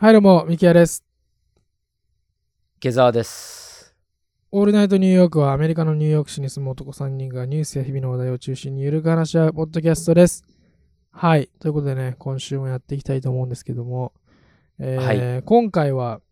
[0.00, 1.04] はい、どうも、ミキヤです。
[2.80, 3.94] 下沢です。
[4.50, 10.42] オールナイトニューヨークはアメリカのニューヨーク市に住む男3人がニュースや日々の話題を中心にゆるく話し合うポッドキャストです。
[11.10, 14.14] はい、ということでね、今週もやっていきたいと思うんですけども、
[14.78, 16.22] えーは今回は、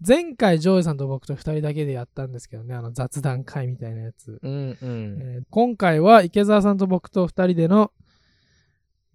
[0.00, 4.38] 前回ジョーイさんと僕と2人だけでやったんですけどね、あの雑談会みたいなやつ。
[4.40, 5.18] うんうん。
[5.20, 7.92] えー今回は池澤さんと僕と2人での、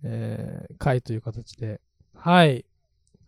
[0.04, 1.82] えー会という形で、
[2.14, 2.64] はい。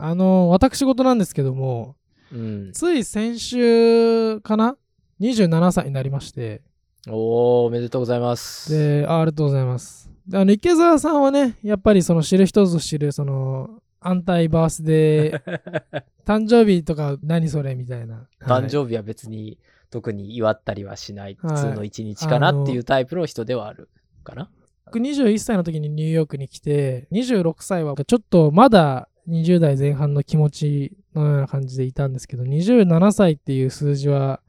[0.01, 1.97] あの私事なんですけども、
[2.31, 4.77] うん、つい先週かな
[5.19, 6.61] ?27 歳になりまして。
[7.09, 8.71] おー、おめでとうございます。
[8.71, 10.09] で、あありがとうございます。
[10.25, 18.25] であの、池澤さんはね、やっぱりその知る人ぞ知る、その、安泰バースデー、 誕生日とか何それみたいな。
[18.39, 19.57] 誕生日は別に
[19.89, 23.89] 特に祝ったりはしない、はい普通の一日かなっていうタイプの人ではある
[24.23, 24.49] かな。
[24.85, 34.41] 僕21歳の時にニューヨークに来て、26歳はちょっとまだ20代前半の気持ちのような感じでいたんですけど、27歳っていう数字は、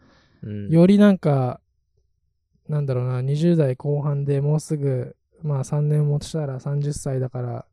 [0.43, 1.61] うん、よりなんか、
[2.69, 7.65] なんだろうな、20代後半でもうすぐ、まあ3年もしたら30歳だから、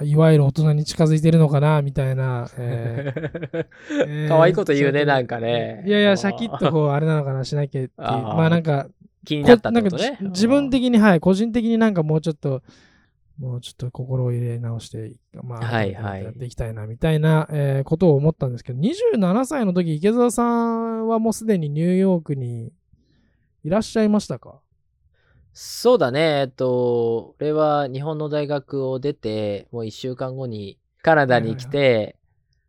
[0.00, 2.48] いわゆる大人に近づいてるのかな、みたいな。
[2.56, 3.66] えー
[4.06, 5.84] えー可愛いこと言うね、なんかね。
[5.86, 7.90] いやいや、シャキッとこう、あれなのかな、しなきゃっていう。
[7.98, 8.88] まあなんか、
[9.24, 12.62] 気になったってこことね自分的に、はい、個人的になんかもうちょっと、
[13.42, 22.72] もうちょっと心を入れ直して、まあ、はいはいやっていきたいな、みたいな、えーことを思ったんですけど、27歳の時、池澤さんはもうすでにニューヨークに
[23.64, 24.60] いらっしゃいましたか？
[25.52, 26.20] そうだね。
[26.40, 32.16] えっと、俺は日本の大学を出て、もう一週間後にカナダに来て、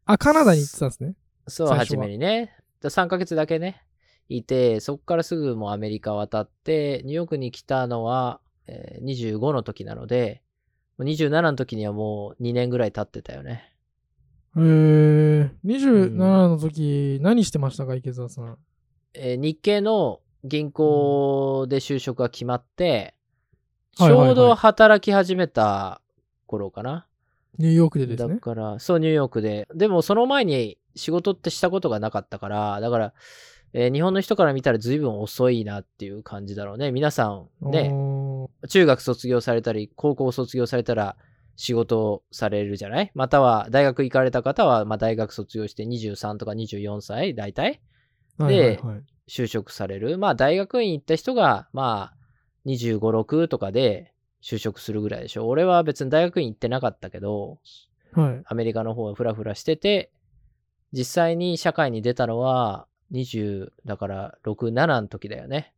[0.05, 1.13] あ、カナダに行ってたんですね？
[1.47, 2.57] そう、最初めにね。
[2.81, 3.85] 3ヶ月だけね、
[4.27, 10.41] いて、そこからすぐもうアメリカ渡って、ニューヨークに来たのは、えー25の時なので、
[10.99, 13.73] 27の時にはもう2年ぐらい経ってたよね。
[14.55, 18.57] へー、27の時、何してましたか、池澤さん？
[19.15, 22.83] えー日系の銀行で就職が決まって、
[23.97, 26.01] はいはいはいちょうど働き始めた
[26.47, 27.07] 頃かな。
[27.59, 28.37] ニューヨークでですだね。
[28.39, 29.67] から、そう、ニューヨークで。
[29.75, 33.13] でも、その前に仕事ってしたことがなかったから、だから、
[33.73, 36.91] えー日本の人から見たら随分遅いなっていう感じだろうね。
[36.91, 37.91] 皆さんね、
[38.69, 41.15] 中学卒業されたり、高校卒業されたら
[41.55, 43.11] 仕事をされるじゃない？
[43.15, 47.81] または大学行かれた方は、まあ、大学卒業して23とか24歳、大体？
[48.37, 50.17] はいはいはい就職される。
[50.17, 54.13] まあ、大学院行った人が、まあ、25、6とかで
[54.43, 55.47] 就職するぐらいでしょ。
[55.47, 57.57] 俺は別に大学院行ってなかったけど、
[58.11, 58.41] はい。
[58.45, 60.11] アメリカの方はフラフラしてて、
[60.91, 65.73] 実際に社会に出たのは20、だから6、7の時だよね。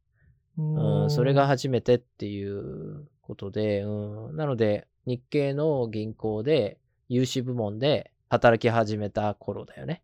[0.57, 6.77] うん、それが初めてっていうことで、うん、なので日系の銀行で
[7.09, 10.01] 融資部門で働き始めた頃だよね。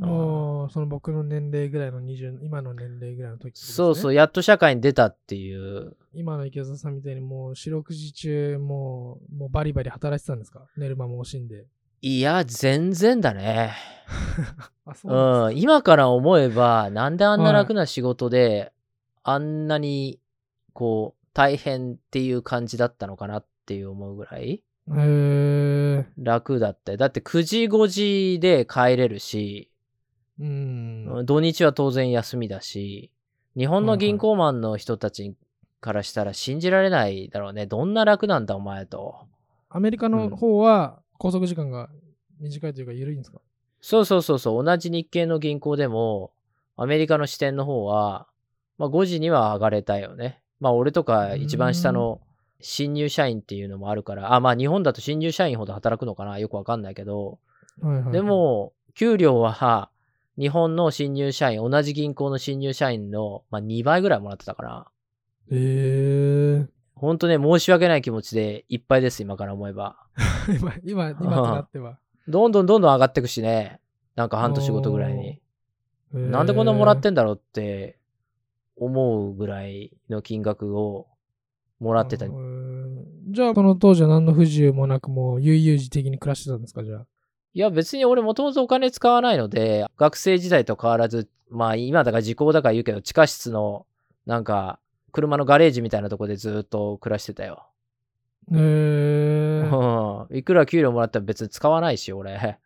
[0.00, 5.96] おーその僕の年齢ぐらいの20、今の年齢ぐらいの時、そうそうう、やっと社会に出たっていう。
[6.12, 10.66] 今の池澤さんみたいにもう四六時中もうもうバリバリ働いてたんですか？
[10.76, 11.64] 寝る間も惜しんで。
[12.00, 13.74] いや、全然だね。
[15.04, 18.72] うなん今から思えば、なんであんなはい楽な仕事で、
[19.22, 20.20] あんなに、
[20.72, 24.62] こう、大変っていう感じだったのかなっていう思うぐらい。
[26.16, 26.98] 楽だったよ。
[26.98, 29.70] だって9時5時で帰れるし、
[30.40, 31.26] うん。
[31.26, 33.10] 土日は当然休みだし、
[33.56, 35.34] 日本の銀行マンの人たち
[35.80, 37.66] からしたら信じられないだろうね。
[37.66, 39.26] どんな楽なんだお前と。
[39.68, 41.88] アメリカの方は拘束時間が
[42.40, 43.40] 短いというか緩いんですか？
[43.80, 46.32] そうそうそうそう、同じ日系の銀行でも、
[46.76, 48.26] アメリカの支店の方は、
[48.78, 50.40] まあ5時には上がれたよね。
[50.60, 52.20] まあ俺とか一番下の
[52.60, 56.38] 新入社員っていうのもあるから、あ、まあ日本だと新入社員ほど働くのかな？
[56.38, 57.38] よくわかんないけど、
[57.80, 58.12] はいはいはい。
[58.12, 59.90] で、も、給料は
[60.36, 64.86] 日本の新入社員、同じ銀行の新入社員の、まあ、2倍ぐらいもらってたから、
[65.50, 66.68] へー。
[66.98, 69.96] ほんとね、申し訳ない気持ちでいっぱいです、今から思えば。
[70.60, 71.98] 今、今、今となっては。
[72.28, 73.80] どんどんどんどん上がってくしね。
[74.16, 75.40] なんか半年ごとぐらいに。
[76.12, 77.98] なんでこんなもらってんだろうって
[78.76, 81.06] 思うぐらいの金額を
[81.80, 87.06] もらってたじゃあ、その当時は何の不自由もなく、もう悠々自適に暮らしてたんですかじゃあ？
[87.54, 93.86] いや別に俺もともとお金使わないので、学生時代と変わらず、まあ今だから時効だから言うけど、地下室の
[94.26, 94.78] なんか
[95.12, 97.68] 車のガレージみたいなとこでずっと暮らしてたよ。
[98.52, 100.26] へー。
[100.28, 100.36] うん。
[100.36, 102.58] いくら給料もらったら別に使わないし、俺。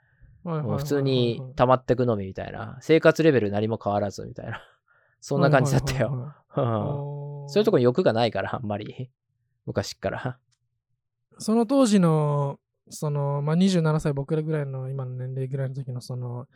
[0.45, 2.79] 普通に溜まってくのみみたいな。
[2.81, 4.61] 生活レベル何も変わらずみたいな。
[5.21, 6.35] そんな感じだったよ。
[6.55, 9.11] そういうとこに欲がないから、あんまり。
[9.67, 10.39] 昔っから。
[11.39, 12.59] その当時の
[12.93, 16.47] その、まあ、27歳、僕らぐらいの今の年齢ぐらいの時の、その、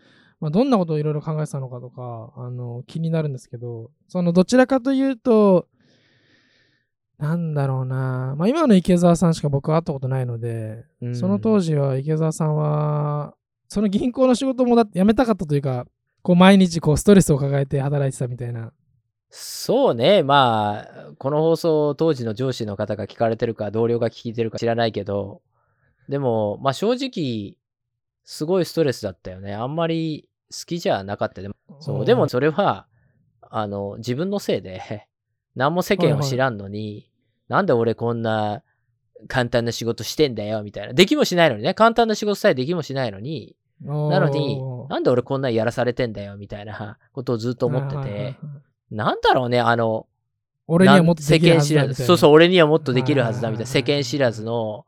[0.40, 5.66] まあ、どんなことをいろいろ考えてたのかとか、あの、気になるんですけど、その、どちらかというと、
[7.18, 13.34] なんだろうな、まあ、今の池澤さんしか僕は会ったことないので、うんその当時は池澤さんは、
[13.68, 15.86] その銀行の仕事もだって辞めたかったというか、
[16.22, 18.72] こう毎日こうストレスを抱えて働いてたみたいな。
[19.30, 20.22] そうね。
[20.22, 25.40] まあ、この放送当時の上司の方が聞かれてるか、同僚が聞いてるか知らないけど、
[26.08, 27.56] でも、まあ正直、
[28.24, 29.54] すごいストレスだったよね。
[29.54, 31.42] あんまり好きじゃなかった。
[31.42, 32.04] でも、そう。
[32.04, 32.86] でもそれは、
[33.40, 35.06] あの、自分のせいで、
[35.56, 37.10] 何も世間を知らんのに、
[37.48, 38.62] なんで俺こんな
[39.28, 40.92] 簡単な仕事してんだよ、みたいな。
[40.92, 41.74] できもしないのにね。
[41.74, 48.36] 簡単な仕事さえできもしないのに、ななのに、なんで俺こんなんやらされてんだよ、みたいなことをずっと思ってて、
[48.90, 50.06] なんだろうね、あの、
[50.68, 52.04] 俺にはもっと世間知らず。
[52.04, 53.70] そうそう、俺にはもっとできるはずだみたいな。
[53.70, 54.86] 世はいはいはいはい間知らずの、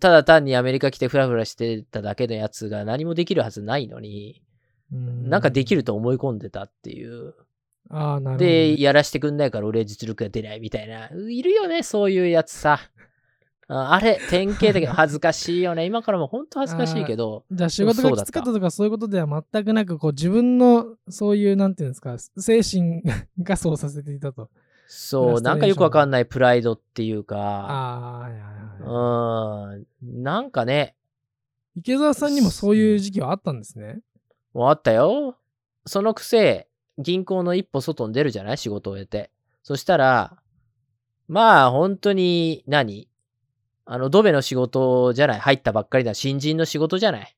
[0.00, 4.42] ただ単にアメリカ来てフラフラしてただけのやつが何もできるはずないのに、
[4.92, 5.28] うん。
[5.28, 7.34] なんかできると思い込んでたっていう。
[7.90, 8.76] ああ、なるほどね。
[8.76, 11.08] で、やらしてくんないから俺実力が出ないみたいな。
[11.08, 12.80] いるよね、そういうやつさ。
[13.68, 14.86] ああれ、典型的。
[14.86, 15.86] 恥ずかしいよね。
[15.86, 17.44] 今からも本当恥ずかしいけど。
[17.50, 23.02] じゃあ仕事がきつかったとかそういうことでは全くなく、こう自分のそういう、なんていうんですか、精神
[23.42, 24.50] がそうさせていたと。
[24.86, 28.30] そう、なんかよくわかんないプライドっていうか、あ
[28.84, 29.70] あ。
[29.72, 30.94] うん、なんかね、
[31.74, 33.98] 池澤さんにもそういう時期はあったんですね。
[34.54, 35.36] もうあったよ。
[35.86, 38.58] そのくせ、銀行の一歩外に出るじゃない？
[38.58, 39.30] 仕事を終えて。
[39.62, 40.36] そしたら、
[41.28, 43.08] まあ本当に何、
[43.84, 45.40] あの、ドベの仕事じゃない？
[45.40, 46.14] 入ったばっかりだ。
[46.14, 47.36] 新人の仕事じゃない？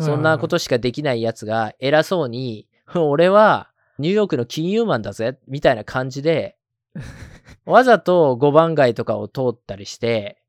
[0.00, 2.66] そんなことしかできないやつが偉そうに、
[2.96, 6.56] 俺はニューヨークの金融マンだぜ、みたいな感じで、
[7.64, 10.42] わざと5番街とかを通ったりして、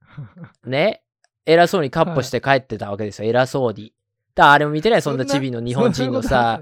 [0.64, 1.02] ね、
[1.44, 3.92] 偉そうにカッポして帰ってたわけですよ、偉そうに。
[4.36, 6.60] だからあれも見てない、そんなチビの日本人のさ、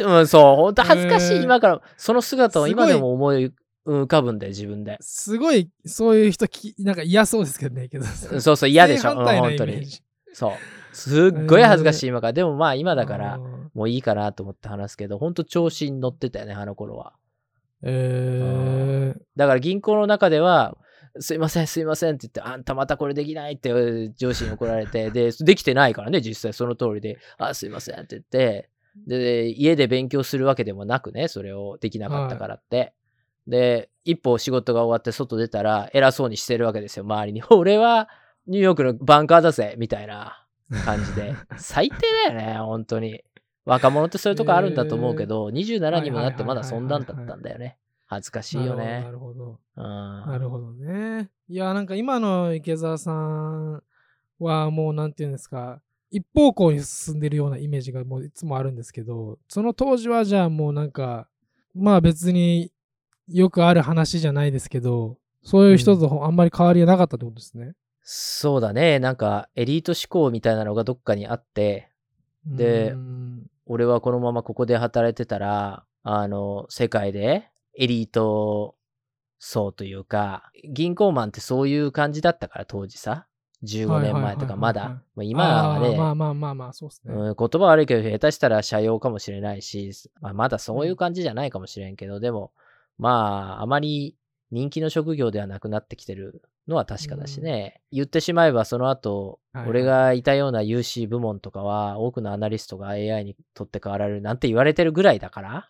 [0.00, 3.52] うん、そう、ほんと恥ずかしい、今から、その姿を今でも思い
[3.84, 4.98] 浮かぶんだよ、自分で。
[5.00, 8.40] すごい、そういう人き、なんか嫌そうですけどね、池澤さん。
[8.40, 9.84] そうそう、嫌でしょ、うん本当に。
[10.32, 10.52] そう。
[10.94, 12.32] すっごい恥ずかしい、今から。
[12.32, 13.38] でもまあ、今だから
[13.74, 17.14] もういいかなと思って話すけど、ほんと調子に乗ってたよね、あの頃は。
[17.82, 20.76] えー、だから銀行の中では、
[21.20, 28.68] すいません、すいませんって言って、あんたまたこれできないって上司に怒られて、で、できてないからね、実際その通りで、あ、すいませんって言って、
[29.06, 32.94] で、家で勉強するわけでもなくね、それをできなかったからって。
[33.46, 37.42] で、一歩仕事が終わって外出たら、偉そうにしてるわけですよ、周りに。
[37.50, 38.08] 俺は
[38.46, 40.44] ニューヨークのバンカーだぜ、みたいな
[40.84, 41.34] 感じで。
[41.56, 43.22] 最低だよね、本当に。
[43.64, 47.76] 若者ってそういうとこあるんだと思うけど、27にもなってまだそんなんだったんだよね。
[48.08, 49.10] 恥ずかしいよねな。
[49.10, 49.60] るほど。
[49.76, 51.30] うんなるほどね。
[51.48, 53.82] いや、なんか今の池澤さん
[54.38, 61.28] はもうなんていうんですか、一方向に進んでるようなイメージがもういつもあるんですけど、その当時はじゃあもうなんか、
[61.74, 62.72] まあ別に
[63.28, 67.74] よくある話じゃないですけど、そういう人とあんまり変わりがなかったってことですね。
[68.02, 68.98] そうだね。
[68.98, 71.90] なんか、エリート志向みたいなのがどっかにあって、
[72.46, 72.94] で
[73.66, 78.74] 俺はこのままここで働いてたら、あの、世界でエリート
[79.38, 83.26] 層というか、銀行マンってそういう感じだったから、当時さ。
[83.64, 85.02] 15年前とかまだ。
[85.16, 87.14] まあ今はね、まあまあまあまあ、そうですね。
[87.14, 92.52] うん、言葉悪いけど、下手したら社用かもしれないし、まあ、まだそういう感じじゃないかもしれんけど、でも、
[92.98, 94.16] まあ、あまり
[94.50, 97.80] 人気の職業ではなくなってきてるのは確かだしね。
[97.92, 105.68] 言ってしまえば、その後、はいはい俺がいたような UC 部門とかは、多くのアナリストが AI に取って代わられるなんて言われてるぐらいだから、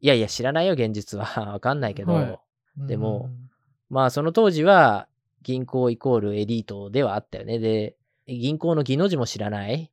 [0.00, 1.24] いやいや、知らないよ、現実は。
[1.52, 2.38] わかんないけど、はい
[2.86, 3.48] でもうん
[3.90, 5.08] まあ、その当時は、
[5.42, 7.58] 銀行イコールエリートではあったよね。
[7.58, 9.90] で、銀行の技の字も知らない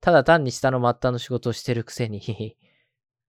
[0.00, 2.20] ただ単に下の末端の仕事をしてるくせに、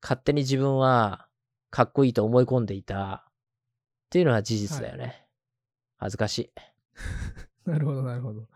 [0.01, 1.27] 勝手に自分は
[1.69, 3.31] かっこいいと思い込んでいたっ
[4.09, 5.25] ていうのは事実だよね。
[5.97, 6.51] 恥ずかしい。
[7.69, 8.47] なるほど、なるほど。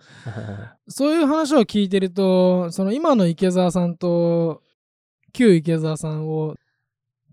[0.88, 4.64] そういう話を聞いてると、その今の池澤さんと、
[5.34, 6.56] 旧池澤さんを、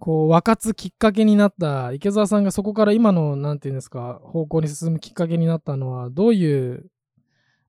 [0.01, 6.91] こう、分かつきっかけになった、池澤さんがそこから今の、なんていうんですか、方向に進むきっかけになったのは、どういう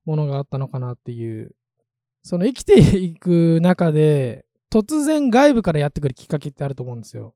[0.04, 1.54] ものがあったのかなっていう、
[2.22, 7.34] その生きていく中で、突然外部からやってくるきっかけってあると思うんですよ。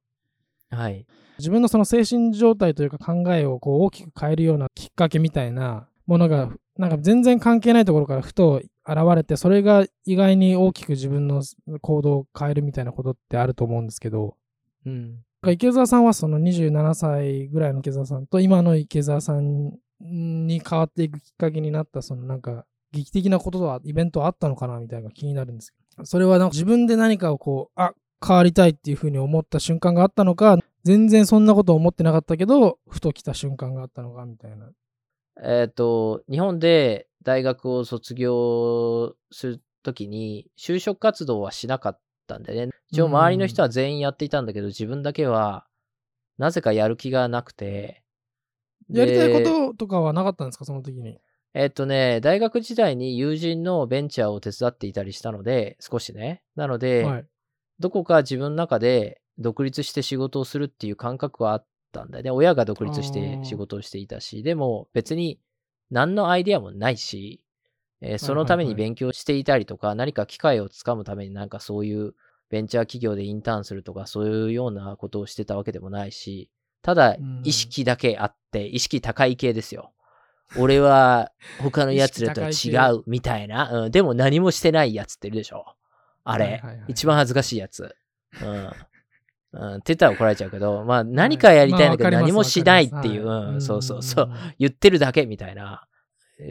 [0.70, 1.06] はい。
[1.38, 11.42] 自分のその精神状態というか考えをこう大きく変えるようなきっかけみたいなものがなんか全然関係ないところからふと現れてそれが意外に大きく自分の
[11.80, 14.36] 行動を変えるみたいなことってあると思うんですけど
[14.86, 15.22] うん。
[15.52, 27.92] 池澤さんはその27歳ぐらいの池澤さんと今の池澤さんに変わっていくきっかけになったそのなんか劇的なことは、イベントはあったのかなみたいな気になるんですけど、それはなんか自分で何かをこう、あ、
[28.26, 34.70] 変わりたいっていうふうに思った瞬間があったのか、全然そんなこと思ってなかったけど、ふと来た瞬間があったのかみたいな。
[35.42, 42.72] えっ、と、日本で大学を卒業するときに、就職活動はしなかったんでね。
[42.90, 45.66] 一応周りの人は全員やっていたんだけど、自分だけは、
[46.38, 48.02] なぜかやる気がなくて。
[48.88, 51.18] やりたいこでととかはなかったんですか、その時に。
[51.54, 56.42] えっとね、大学時代に友人のベンチャーを手伝っていたりしたので、少しね。
[56.54, 57.26] なので、はい。
[57.78, 62.30] どこか自分の中で独立して仕事をするっていう感覚はあったんだよね。
[62.30, 65.40] 親が独立して仕事をしていたし、でも別に
[65.90, 67.42] 何のアイデアもないし、
[68.06, 72.14] えーそのために勉強していたりとか、何か機会をつかむためになんかそういう
[72.50, 76.48] ベンチャー企業でインターンするとか、そういうようなことをしてたわけでもないし、
[76.82, 79.92] ただうん意識だけあって、意識高い系ですよ。
[80.56, 83.90] 俺は 他のやつらとは違うみたいな、うん。
[83.90, 85.64] でも何もしてないやつっているでしょ。
[86.22, 87.94] あれ、一番恥ずかしいやつ。
[88.42, 88.70] うん。
[89.52, 94.26] うん、って言ったら怒られちゃうけど、まあ何かやりたいんだけど何もしないっていう、うん、そうそうそう。
[94.26, 95.86] ん言ってるだけみたいな。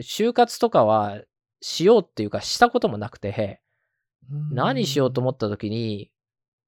[0.00, 1.20] 就活とかは
[1.60, 3.60] しようっていうかしたこともなくて、
[4.50, 6.10] 何しようと思った時に、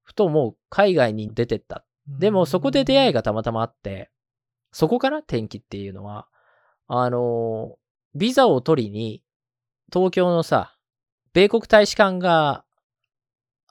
[0.03, 1.85] ふともう海外に出てった。
[2.07, 4.09] でもそこで出会いがたまたまあって、
[4.71, 6.27] そこから転機っていうのは、
[6.87, 7.77] あの、
[8.15, 9.23] ビザを取りに、
[9.93, 10.75] 東京のさ、
[11.33, 12.65] 米国大使館が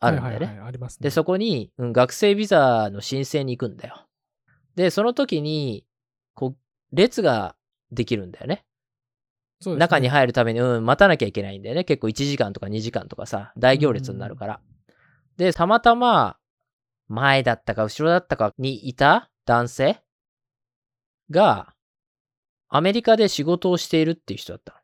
[0.01, 0.47] あるんだよね。
[0.47, 1.05] はいはいはいありますね。
[1.05, 4.07] で、そこに、うん学生ビザの申請に行くんだよ。
[4.77, 5.85] で、その時に、
[6.35, 7.57] こう、列が
[7.91, 8.65] できるんだよね。
[9.67, 11.85] ね中に入るために、うん、待たなきゃいけないんだよね。
[11.85, 14.61] 結構1時間とか2時間とかさ、大行列になるから。
[15.37, 16.37] で、たまたま、
[17.09, 20.01] 前だったか後ろだったかにいた男性
[21.31, 21.75] が、
[22.69, 24.83] アメリカで仕事をしているっていう人だった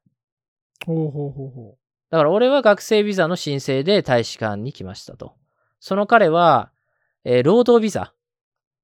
[0.88, 0.95] の。
[0.95, 1.78] ほうほうほうほ
[2.11, 5.35] だから俺は学生ビザの申請で大使館に来ましたと。
[5.81, 6.73] その彼は、
[7.25, 8.14] えー労働ビザ、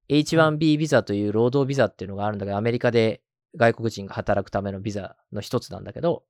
[0.09, 3.23] H1B ビザという労働ビザっていうのがあるんだけど、アメリカで
[3.57, 6.25] 外国人が働くためのビザの一つなんだけど、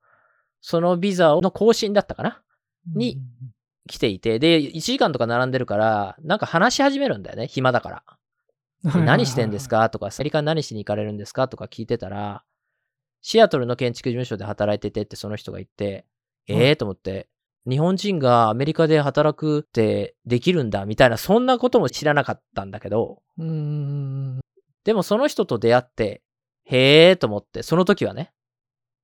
[0.61, 2.43] そのビザの更新だったかな？
[2.95, 2.99] う。
[2.99, 3.23] にうん
[3.89, 8.05] 来ていて、で、1時間とか並んでるから、なんか話し始めるんだよね、暇だか
[8.85, 9.01] ら。
[9.05, 9.91] 何してんですか？
[9.91, 11.49] とか、アメリカに何しに行かれるんですか？
[11.49, 12.45] とか聞いてたら、
[13.21, 16.07] シアトルの建築事務所で働いててってその人が言って、
[16.47, 16.63] はい。
[16.63, 17.29] ええー、と思って、
[17.69, 23.23] 日本人がアメリカで働くってできるんだみたいな、そんなことも知らなかったんだけど、
[24.85, 26.23] でもその人と出会って、
[26.71, 28.33] へえーと思って、その時はね。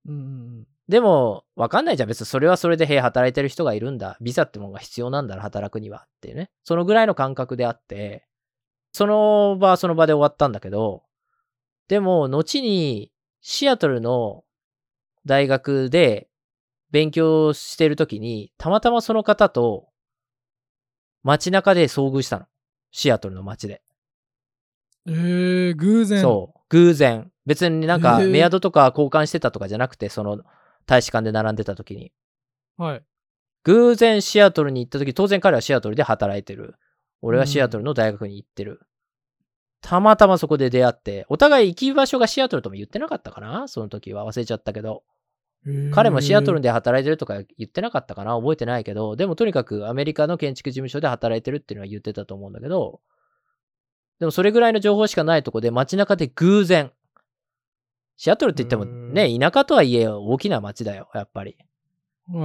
[0.06, 0.18] うんう
[0.62, 2.08] んでも、わかんないじゃん。
[2.08, 4.16] 別にそれはそれで、へえ、働いてる人がいるんだ。
[4.20, 6.06] ビザってものが必要なんだな、働くには。
[6.06, 6.48] っていうね。
[6.62, 8.24] そのぐらいの感覚であって、
[8.92, 11.02] その場はその場で終わったんだけど、
[11.88, 14.44] でも、後に、シアトルの
[15.24, 16.28] 大学で
[16.92, 19.88] 勉強してる時に、たまたまその方と
[21.24, 22.46] 街中で遭遇したの。
[22.92, 23.82] シアトルの街で。
[25.08, 26.20] えー、偶然。
[26.20, 26.60] そう。
[26.68, 27.32] 偶然。
[27.46, 30.42] 別になんかメアドとか交換してたとかじゃなくて、その
[30.84, 32.12] 大使館で並んでた時に。
[32.76, 33.02] はい。
[33.64, 36.74] 偶然シアトルに行った時、当然彼はシアトルで働いてる。
[37.22, 38.80] 俺はシアトルの大学に行ってる。
[39.80, 43.68] たまたまそこで出会って、お互い行き場所がシアトルとも言ってなかったかな？
[43.68, 45.02] その時は忘れちゃったけど。
[45.92, 46.68] 彼もシアトルで。
[46.68, 48.36] で働いてるとか言ってなかったかな？
[48.36, 53.00] 覚えてないけど、でもとにかくアメリカの建築事務所で働いてるっていうのは言ってたと思うんだけど、
[54.20, 56.92] でもそれぐらいの情報しかないとこで街中で偶然、
[58.16, 61.56] シアトルって言ってもね、田舎とはいえ大きな街だよ、やっぱり。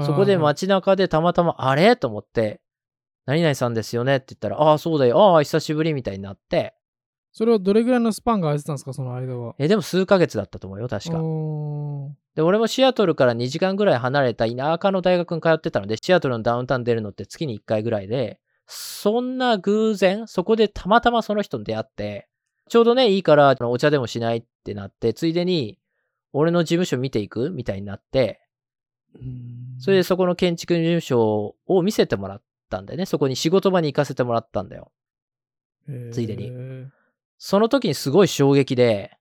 [0.05, 1.95] そこで街中でたまたま、あれ？
[1.95, 2.61] と思って、
[3.25, 4.17] 何々さんですよね？
[4.17, 6.75] って言ったら、ああ、そうだよ、ああ、久しぶりみたいになって、
[7.31, 9.55] それはどれぐらいのスパンが空いてたんですか、その間は？
[9.57, 11.17] え、でも数ヶ月だったと思うよ、確か。
[12.35, 22.27] で、俺もシアトルから2時間ぐらい離れた田舎の大学に通ってたので、シアトルのダウンタウン出るのって月に1回ぐらいで、そんな偶然、そこでたまたまその人に出会って、
[22.71, 25.77] ちょうどね、いいからお茶でもしないってなって、ついでに、
[26.31, 27.49] 俺の事務所見ていく？
[27.49, 28.39] みたいになって、
[29.13, 33.05] うんそれでそこの建築事務所を見せてもらったんだよね。
[33.05, 34.89] そこに仕事場に行かせてもらったんだよ。
[36.13, 36.49] ついでに
[37.37, 39.17] その時にすごい衝撃で、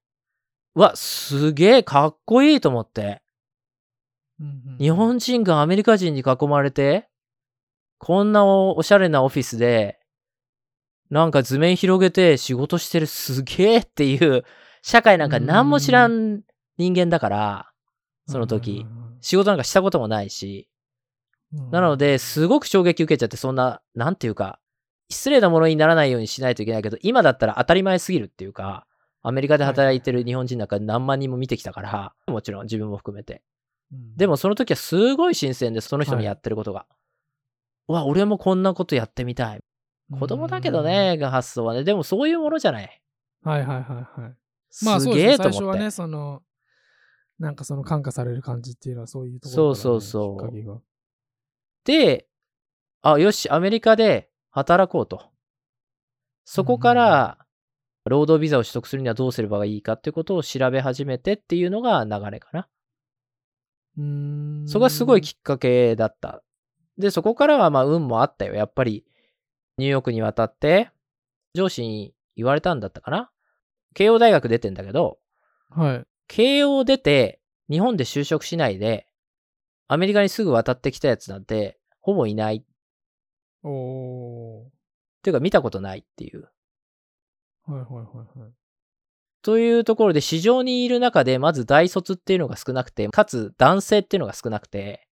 [0.75, 3.21] うわ、すげえかっこいいと思って。
[4.79, 7.09] 日本人がアメリカ人に囲まれて、
[7.97, 9.99] こんなおおしゃれなオフィスで、
[11.11, 14.43] なんか図面広げて仕事してるすげえっていう、
[14.81, 16.41] 社会なんか何も知らん
[16.77, 17.71] 人間だから、
[18.27, 18.85] その時。
[19.19, 20.67] 仕事なんかしたこともないし、
[21.53, 24.61] うんなので、すごく衝撃受けちゃって、そんな、なんていうか、
[25.09, 28.87] 失礼なものにならないようにしないといけないけど、今だったら当たり前すぎるっていうか、
[29.21, 33.43] アメリカで働いてる日本人なんか何万人も見てきたから、もちろん自分も含めて。
[33.91, 36.85] うんでもその時はすごい新鮮で、その人のやってることが。
[37.89, 39.61] うわ、俺もこんなことやってみたい。
[40.19, 40.83] 子供だけど。
[40.83, 41.83] ね、が発想はね。
[41.83, 43.01] でもそういうものじゃない。
[43.45, 43.83] うんはいはいは
[44.17, 44.35] いはい。
[44.83, 45.27] まあすそうですね。
[45.27, 45.57] げえと思って。
[45.57, 46.43] 最初はね、その、
[47.39, 50.81] なんかその感化される感じっていうのはそういうところそうそうそう
[51.83, 52.27] で、
[53.01, 55.31] あ、よし、アメリカで働こうと。
[56.45, 57.39] そこから、
[58.05, 62.67] 労働ビザを取得するにはどうすればいいかってことを調べ始めてっていうのが流れかな。
[63.97, 64.67] うーん。
[64.67, 66.43] そこがすごいきっかけだった。
[66.97, 68.53] で、そこからはまあ運もあったよ。
[68.53, 69.05] やっぱり、
[69.81, 70.91] ニューヨークに渡って、
[71.55, 73.31] 上司に言われたんだったかな？
[73.95, 75.17] 慶応大学出てんだけど、
[75.69, 76.03] はい。
[76.27, 79.07] 慶応出て、日本で就職しないで、
[79.87, 82.57] アメリカにすぐ渡ってきたやつなんて、ほぼいない。
[82.57, 82.63] っ
[83.63, 84.69] おー。
[85.23, 86.47] ていうか見たことないっていう。
[87.65, 88.01] はいはいは
[88.35, 88.51] いはい。
[89.41, 95.07] というところで市場にいる中で、まず大卒っていうのが少なくて、かつ男性っていうのが少なくて、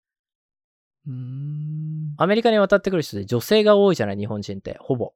[1.08, 1.99] うーん。
[2.22, 5.14] アメリカに渡ってくる人で女性が多いじゃない、日本人って、ほぼ。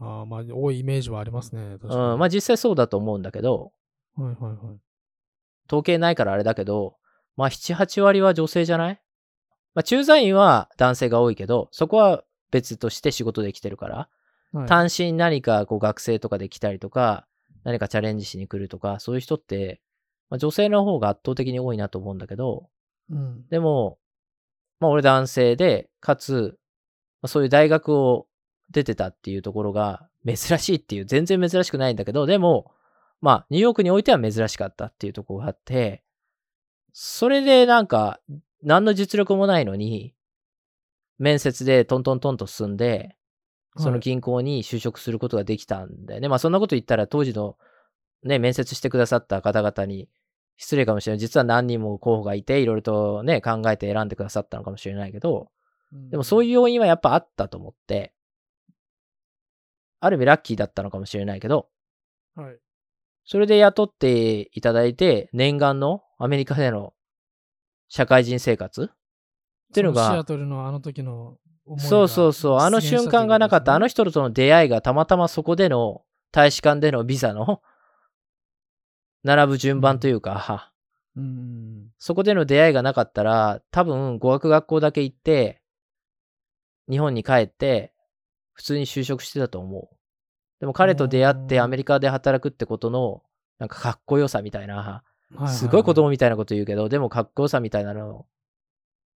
[0.00, 1.78] ああ、まあ、多いイメージはありますね。
[1.80, 3.72] 確かにうん、まあ実際そうだと思うんだけど、
[4.16, 4.80] はいはいはい。
[5.68, 6.96] 統計ないからあれだけど、
[7.36, 9.00] まあ7、8割は女性じゃない？
[9.74, 14.08] まあ駐在員は男性が多いけど、そこは別として仕事で来てるから、
[14.52, 17.26] はい、単身何かこう学生とかで来たりとか、
[17.64, 19.80] 何かチャレンジしに来るとか、そういう人って、
[20.28, 22.68] まあ、女性の方が圧倒的に多いなと思うんだけど、
[23.10, 23.46] うん。
[23.50, 23.98] でも、
[24.82, 26.58] まあ俺男性で、かつ、
[27.22, 28.26] まあそういう大学を
[28.72, 32.72] 出てたっていうところが珍しいっていう、全然珍しくないんだけど、でも、
[33.20, 36.02] まあニューヨークにおいては珍しかったっていうところがあって、
[36.92, 38.18] それでなんか、
[38.64, 40.14] 何の実力もないのに、
[41.20, 43.16] 面接でトントントンと進んで、
[43.76, 46.28] その銀行に就職することができたんだよね。
[46.28, 47.56] まあそんなこと言ったら当時の
[48.24, 50.08] ね、面接してくださった方々に
[50.56, 51.18] 失礼かもしれない。
[51.18, 55.50] 実は何人も候補がいて、いろいろとね、考えて選んでくださったのかもしれないけど、
[56.10, 58.12] でもそういいう要因はやっぱあったと思って、
[60.00, 61.68] ある意味ラッキーだったのかもしれないけど、
[62.36, 62.44] うん。
[62.44, 62.58] はい。
[63.24, 66.92] それで雇っていただいて、念願のアメリカでの
[67.88, 68.84] 社会人生活？
[68.84, 68.88] っ
[69.74, 71.36] ていうのがそシアトルのあの時の
[71.78, 72.58] そうそうそう。
[72.58, 73.74] あの瞬間がなかった。
[73.74, 77.62] あの人人との出会いがたまたまそこでの大使館でのビザの
[79.22, 80.72] 並ぶ順番というか、
[81.16, 81.90] うん。
[81.98, 85.62] そこでの出会いがなかったら、多分語学学校だけ行って、
[86.88, 87.92] 日本に帰って、
[88.52, 89.96] 普通に就職してたと思う。
[90.60, 93.22] でも彼と出会ってうんアメリカで働くってことの、
[93.58, 95.04] なんかかっこよさみたいな、
[95.48, 98.26] すごい子供みたいなこと言うけど、でもかっこよさみたいなの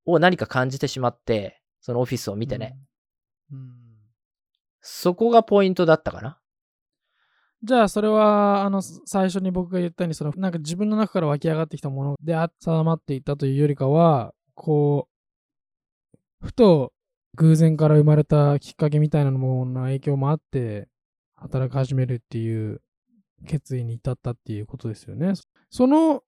[0.06, 2.78] を何か感じてしまって、そのオフィスを見てね。。
[3.52, 3.86] うんうん
[4.88, 6.38] そこがポイントだったかな。
[7.64, 15.08] じゃあ、それは、あの、最初に僕が言ったように、その、なんか自分の中から湧き上がってきたものであ定まっていったというよりかは、こ
[16.44, 16.94] う、ふと
[17.36, 20.88] 偶然から生まれたきっかけみたいなものの影響もあって、
[21.36, 22.82] 働き始めるっていう
[23.48, 25.34] 決意に至ったっていうことですよね。
[25.70, 26.24] その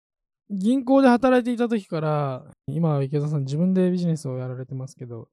[0.51, 5.29] 銀行で働いていた時から、今は池田さん自分でビジネスをやられてますけど、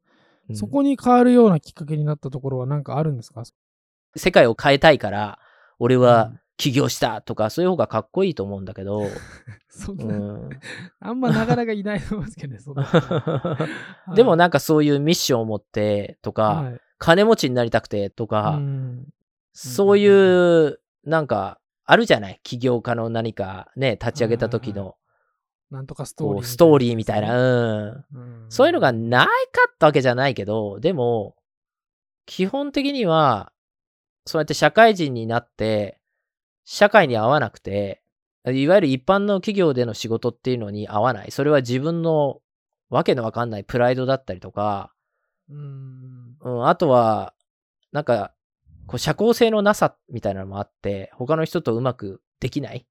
[0.49, 3.43] うんそこに変わるようなきっかけになったところは何かあるんですか？
[4.17, 5.39] 世界を変えたいから、
[5.83, 6.39] 俺うはん。
[6.57, 9.09] 起業したとか、そういう方がかっこいいと思うんだけど、
[9.67, 10.59] そんうな、ん、
[10.99, 13.67] あんまなかなかいないと思いますけどね、そんな は
[14.11, 14.15] い。
[14.15, 16.79] でもなんかそういうミッションを持ってとか、はい。
[16.99, 19.07] 金持ちになりたくてとか、うん。
[19.53, 22.39] そういう、なんか、あるじゃない？
[22.43, 24.95] 起業家の何かね、立ち上げた時の、
[25.71, 28.45] なんとかストーリーストーリーみたいなうん。
[28.49, 29.31] そういうのがないか
[29.67, 31.35] ったわけじゃないけど、でも、
[32.27, 33.51] 基本的には、
[34.25, 35.99] そうやって社会人になって、
[36.63, 38.01] 社会に合わなくて、
[38.45, 41.31] いわゆる一般の企業での仕事っていうのに合わない。
[41.31, 42.41] それは自分の
[42.89, 44.93] わけのわかんないプライドだったりとか、
[45.49, 47.33] うんうん、あとは、
[47.91, 48.33] なんか、
[48.87, 52.85] こう社交性のなさみたいなのもあって、他の人とうまくできない。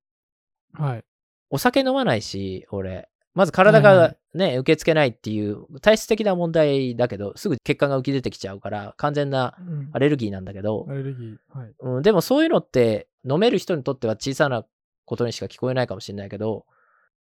[0.73, 1.05] はい。
[1.51, 3.10] お酒飲まないし、俺。
[3.35, 11.59] まず体はいはがね、受け付けないっていう体質的な問題だけど、すぐ血管が浮き出てきちゃうから、完全なうんアレルギーなんだけどア、レルギー。
[11.59, 11.75] はい。
[11.81, 14.65] うん、でもそういうのって飲める人にとっては小さな
[15.05, 16.65] ことにしか聞こえないかもしれないけど、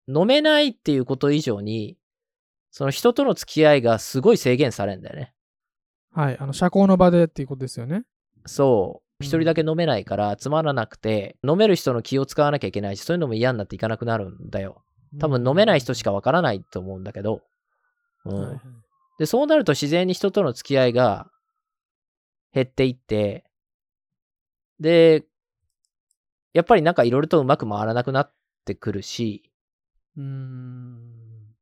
[0.09, 1.97] 飲めないっていうこと以上に、
[2.71, 5.33] その人との付き合いがすごい制限されるんだよね。
[6.13, 6.39] はい。
[6.39, 8.05] あの、社交の場でっていうことですよね。
[8.47, 8.99] そう。
[8.99, 14.84] うん一人だけ飲めないからつまらなくて、飲める人の気を使わなきゃいけないし、そういうのも嫌になっていかなくなるんだよ。
[15.21, 17.43] 多分飲めない人しかわからないと思うんだけど。
[18.25, 18.61] うん。
[19.19, 21.31] で、そうなると自然に人との付き合いが
[22.53, 23.45] 減っていって、
[24.81, 25.25] で、
[26.53, 28.33] やっぱりなんかいろいろとうまく回らなくなっ
[28.65, 29.51] てくるし、
[30.17, 31.55] うーん。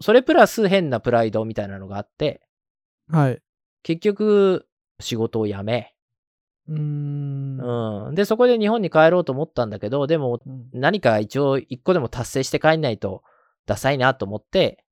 [0.00, 2.42] それプラス変なプライドみたいなのがあって、
[3.08, 3.42] はい。
[3.82, 4.68] 結局、
[5.00, 5.94] 仕事を辞め、
[6.70, 8.08] うーん。
[8.08, 8.14] うん。
[8.14, 13.22] で、そこで日本に帰ろうと思ったんだけど、でも、うん何か一応一個でも達成して帰んないと
[13.66, 14.84] ダサいなと思って、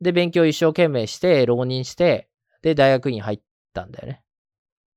[0.00, 2.28] で、勉強一生懸命して、浪人して、
[2.62, 3.40] で、大学院入っ
[3.72, 4.22] たんだよね。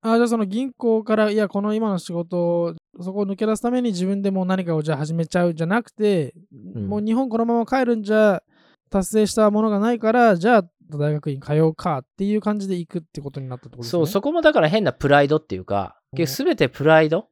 [0.01, 6.34] あじゃあその銀行から、いや、この今の仕事を、そこを抜け出すために自分でもう何かをじゃあ始めちゃうじゃなくて、
[6.75, 8.41] んもう日本このまま帰るんじゃ
[8.89, 13.91] 達成したものがないから、じゃあ大学院通うかっていう感じで行くってことになったってことですね。
[13.91, 17.28] そう、そこもだから変なプライドっていうか、すべてプライド？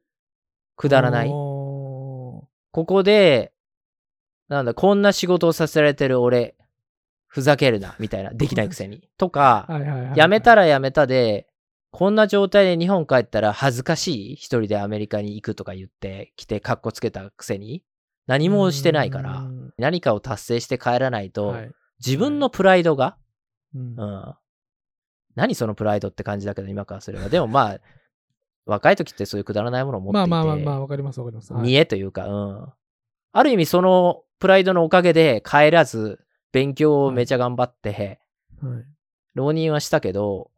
[0.75, 1.29] くだらない？
[1.29, 3.53] おここで、
[4.49, 6.55] なんだ、こんな仕事をさせられてる俺、
[7.27, 9.09] ふざけるな、みたいな、 できないくせに。
[9.17, 9.67] とか。
[10.15, 11.47] 辞めたら辞めたで、
[11.91, 17.85] こんな状態で日本帰ったら恥ずかしい一人でアメリカに行くとか言って来てカッコつけたくせに
[18.27, 21.71] 何もしてないからうん何かを達成して帰らないとはい
[22.05, 23.15] 自分のプライドが、
[23.75, 24.35] うんうん。
[25.35, 27.29] 何そのプライドって感じだけど今からすれば。
[27.29, 27.79] でもまあ、
[28.65, 31.53] 若い時ってそういうくだらないものを持っていて、まあまあまあまあ、わかりますわかります。
[31.53, 32.73] はい見栄というか、うん。
[33.33, 38.19] ある意味そのプライドのおかげで帰らず勉強をめちゃ頑張って、
[38.61, 38.85] はい
[39.35, 40.49] 浪人はしたけど、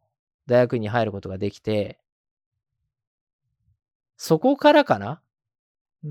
[0.46, 1.98] 大学に入ることができて、
[4.16, 5.20] そこからかな？
[6.04, 6.10] うー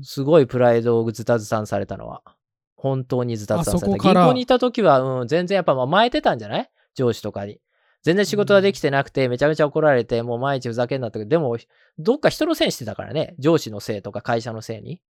[0.00, 0.04] ん。
[0.04, 2.22] すごいプライドをズタズタにされたのは。
[2.76, 3.98] 本当にズタズタにされた。
[3.98, 6.70] 銀行にいた時は、うん、全然やっぱ甘えてたんじゃない？
[6.94, 7.60] 上司とかに。
[8.02, 11.56] 全然仕事ができてなくて、めちゃめちゃ怒られて、もう毎日ふざけんなったけど、でも、
[11.98, 13.34] どっか人のせいにしてたからね。
[13.38, 15.00] 上司のせいとか会社のせいに。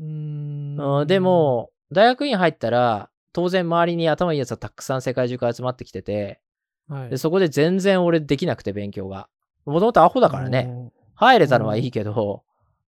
[0.00, 6.40] うーんうん、で、も、大学院入ったら、当然周りに頭いいやつがたくさん世界中から集まってきてて、
[6.88, 9.28] はいでそこで全然俺できなくて勉強が。
[9.64, 10.90] もともとアホだからね。
[11.14, 12.42] 入れたのはいいけど、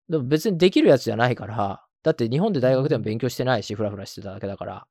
[0.10, 4.88] でも別にできるやつじゃないから、だって日本で大学でも勉強してないし、フラフラしてただけだから。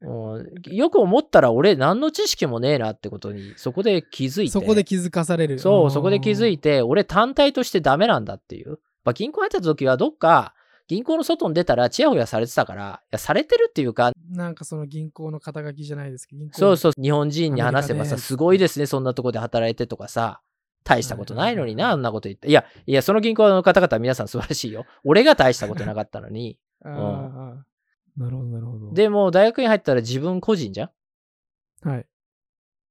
[0.00, 4.52] うん、よく思ったら俺何の知識もねえなってことに、そこで気づいて。
[4.52, 5.58] そこで気づかされる。
[5.58, 6.68] そう、そこで気づいて。
[6.68, 8.78] て、俺単体としてダメなんだっていう。
[9.04, 10.54] まあ、銀行入った時はどっか、
[10.86, 20.40] 銀行の外に出たらチヤホヤされてたから、いや、されてるっていうか、なんかその銀行の肩書きじゃないですけど、そうそう、日本人に話せばさ、すごいですね、そんなとこで働いてとかさ、
[20.88, 22.48] 大したことないのにな、あんなこと言って。
[22.48, 24.86] いや、いや、その銀行の方々は皆さん素晴らしいよ。
[25.04, 26.58] 俺が大したことなかったのに。
[26.82, 30.90] あーあーなるほど、なるほど。、でも、大学に入ったら自分個人じゃ
[31.84, 32.06] んはい。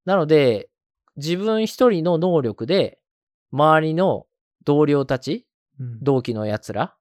[0.04, 0.70] なので、
[1.16, 3.00] 自分一人の能力で、
[3.52, 4.26] 周りの
[4.64, 5.44] 同僚たち、
[5.80, 6.96] うん同期の奴ら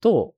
[0.00, 0.34] と、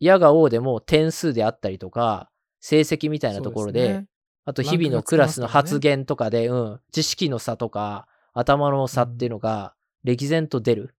[0.00, 4.06] 矢が王でも点数であったりとか、成績みたいなところで、そうすね
[4.44, 10.94] あと日々のクラスの発言とかで、うん、知識の差とか、頭の差っていうのが、歴然と出る。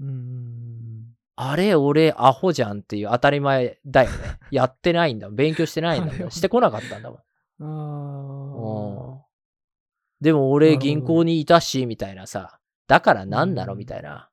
[0.00, 0.74] うんうん
[1.36, 4.16] あれ、俺、アホじゃんっていう当たり前だよね。
[4.52, 5.36] やってないんだもん。
[5.36, 6.30] 勉強してないんだ。
[6.30, 7.20] してこなかったんだもん。
[7.58, 7.68] うん。
[7.68, 9.20] あうん
[10.20, 12.60] でも俺、銀行にいたし、みたいなさ。
[12.86, 13.72] だから何なの？
[13.72, 14.30] うんみたいな。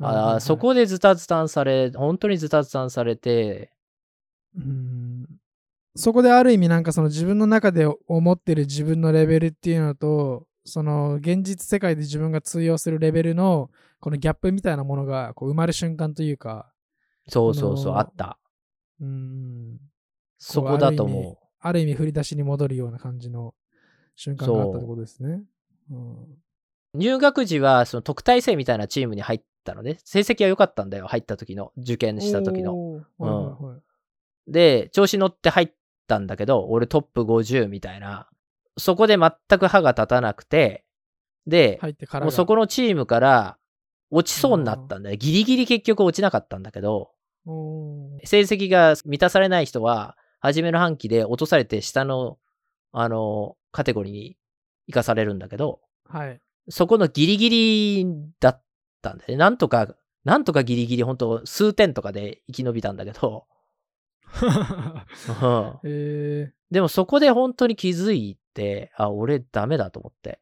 [0.00, 0.40] あ。
[0.40, 3.70] そこでズタズタンされ、本当にズタズタンされて、
[4.56, 5.26] うん
[5.96, 16.70] そこである意味なんかその自分の中で思ってる自分のレベルっていうのとその現実世界で自分が通用するレベルのこのギャップみたいなものがこう生まれる瞬間というか
[17.28, 18.38] そうそうそう、あった。
[19.00, 19.78] うん
[20.38, 21.46] そこだと思う。
[21.60, 23.54] ある意味振り出しに戻るような感じの
[24.14, 25.42] 瞬間があったってことですね。
[25.90, 26.26] うん
[26.96, 29.98] 入学時は、その特待生みたいなチームに入ったのね。
[30.04, 31.72] 成績は良かったんだよ、入った時の。
[31.76, 32.72] 受験した時の。
[32.76, 33.80] おーはいはいはい
[34.46, 35.72] で、調子乗って入っ
[36.06, 38.28] たんだけど、俺トップ50みたいな。
[38.76, 40.84] そこで全く歯が立たなくて、
[41.46, 41.80] で、
[42.20, 43.58] もうそこのチームから
[44.10, 45.16] 落ちそうになったんだよ。
[45.16, 47.10] ギリギリ結局落ちなかったんだけど、
[48.24, 52.38] 成績が満たされない人は、初めの半期で落とされて下の、
[52.92, 54.36] あの、カテゴリーに
[54.86, 56.40] 行かされるんだけど、はい。
[56.68, 58.06] そこのギリギリ
[58.40, 58.62] だっ
[59.02, 59.36] たんだよね。
[59.36, 63.46] なんとか、なんとかギリギリ、本当数点とかで生き延びたんだけど、
[65.42, 70.40] うんえでもそこで本当に気づいて、あ、俺ダメだと思って。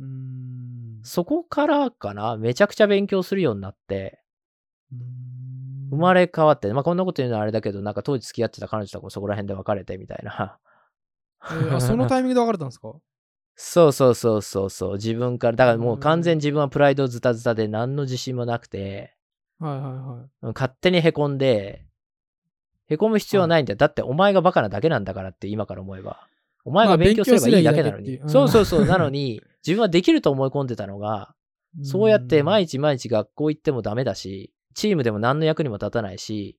[0.00, 1.00] ー、うーん。
[1.02, 4.20] そこからかな、めちゃくちゃ勉強するようになって、
[5.90, 10.58] 生まれ変わって、まあこんなこと言うのはあれだけど、なんか当時付き合ってた彼女とかもそこら辺で別れてみたいな。
[11.42, 12.92] えーあそのタイミングで別れたんですか？
[13.56, 19.14] そうそうそうそうそう、自分から、だからもううん完全に自分はプライドズタズタで何の自信もなくて、
[19.58, 20.30] はいはいはい。
[20.42, 21.86] うん勝手に凹んで、
[22.90, 23.76] 凹む必要はないんだよ。
[23.76, 26.26] だってお前がバカなだけなんだからって今から思えば。
[26.64, 28.84] お前まあが勉強すればいいだけなのにそうそうそう。
[28.84, 31.34] なのに、自分はできると思い込んでたのが、
[31.82, 36.58] そうやって毎日日毎日学校行ってもダメだし、チームでも何の役にも立たないし、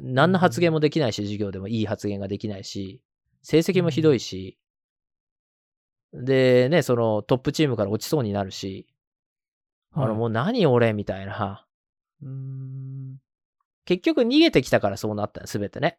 [0.00, 3.02] 何の発言もできないし、授業でもいい発言ができないし、
[3.42, 4.58] 成績もひどいし、
[6.12, 8.86] で、ね、そのトップチームから落ちそうになるし、
[9.92, 11.66] あの、もう何俺みたいな。
[12.22, 13.18] うーん。
[13.84, 15.98] 結局逃げてきたからそうなったよ、すべてね。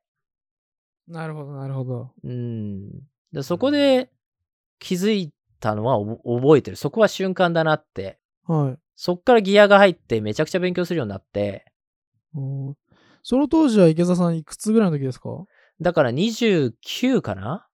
[1.07, 2.11] なるほど、なるほど。
[2.23, 2.89] うん。
[3.31, 4.09] でそこで
[4.79, 6.77] 気づいたのは覚えてる。
[6.77, 8.19] そこは瞬間だなって。
[8.47, 8.79] はい。
[8.95, 11.65] そっからギアが入ってめちゃくちゃ勉強するようになって、
[12.33, 12.73] おー
[13.23, 15.29] その当時は池澤さんいくつぐらいの時ですか？
[15.81, 17.67] だから29かな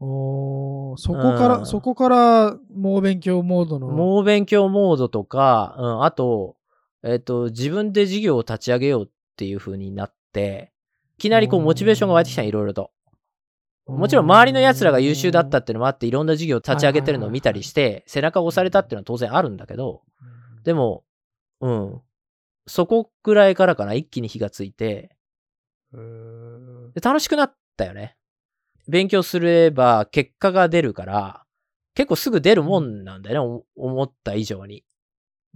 [0.00, 3.88] おーそこから、うんそこから猛勉強モードの。
[3.88, 6.56] 猛勉強モードとか、うん、あと、
[7.04, 9.08] えっ、と、自分で事業を立ち上げようっ
[9.40, 10.70] ていう風になって、
[11.16, 12.90] いきなりこうモチベーションが湧いてきたのいろいろと。
[13.86, 20.02] もちろん周りの奴らが優秀だったっていうのもあって、いろんな事業を立ち上げてるのを見たりして、背中を押されたっていうのは当然あるんだけど、
[20.62, 21.04] でも、
[21.62, 22.00] うん。
[22.66, 25.16] そこぐらいからかな、一気に火がついて、
[25.92, 28.16] で楽しくなったよね。
[28.86, 31.44] 勉強すれば結果が出るから、
[31.94, 34.84] 結構すぐ出るもんなんだよね、お思った以上に。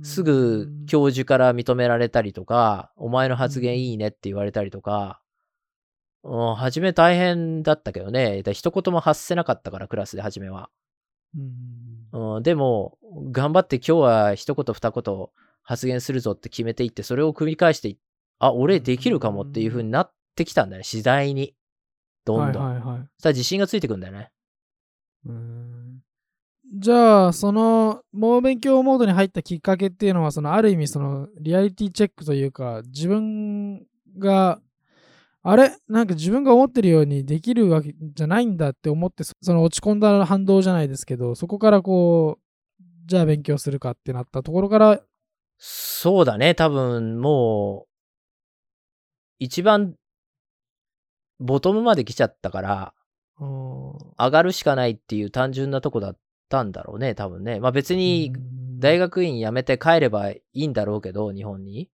[0.03, 5.21] すぐ教授から認められたりとか、お前の発言いいねって言われたりとか、
[6.25, 8.43] うん、初め大変だったけどね。
[8.43, 10.71] だ一言も発せなかったから、クラスで初めは。
[11.37, 12.99] うんうん、でも、
[13.31, 15.29] 頑張って今日は一言二言
[15.63, 17.99] 発言するぞって決めていって、それを繰り返してい、
[18.39, 21.55] あ、俺できるかもっていう風になってきたんだよね、次第に。
[22.25, 22.65] どんどん。
[22.65, 22.99] はいはいはい。
[22.99, 24.31] そしたら自信がついてくんだよね。
[25.27, 25.74] うん
[26.77, 33.87] じゃあ、その、猛勉強モードに入ったきっかけっていうのは、その、ある意味、その、リアリティチェックというか、自分
[34.19, 34.61] が、
[35.45, 35.77] あれ？
[35.89, 45.01] なんか自分が思ってるようにできるわけじゃないんだって思って、そその落ち込んだ反動じゃないですけど、そこからこう、じゃあ勉強するかってなったところから、
[45.59, 47.89] そうだね、多分もう、
[49.39, 49.95] 一番、
[51.39, 52.95] ボトムまで来ちゃったから、
[53.39, 53.93] うん。
[54.19, 56.17] 上がるしかないっていう単純なとこだっ
[56.49, 57.61] たんだろうね、多分ね。
[57.61, 58.33] まあ別に、
[58.79, 61.89] 大学、学院辞めて帰ればいいんだろうけど、日本に。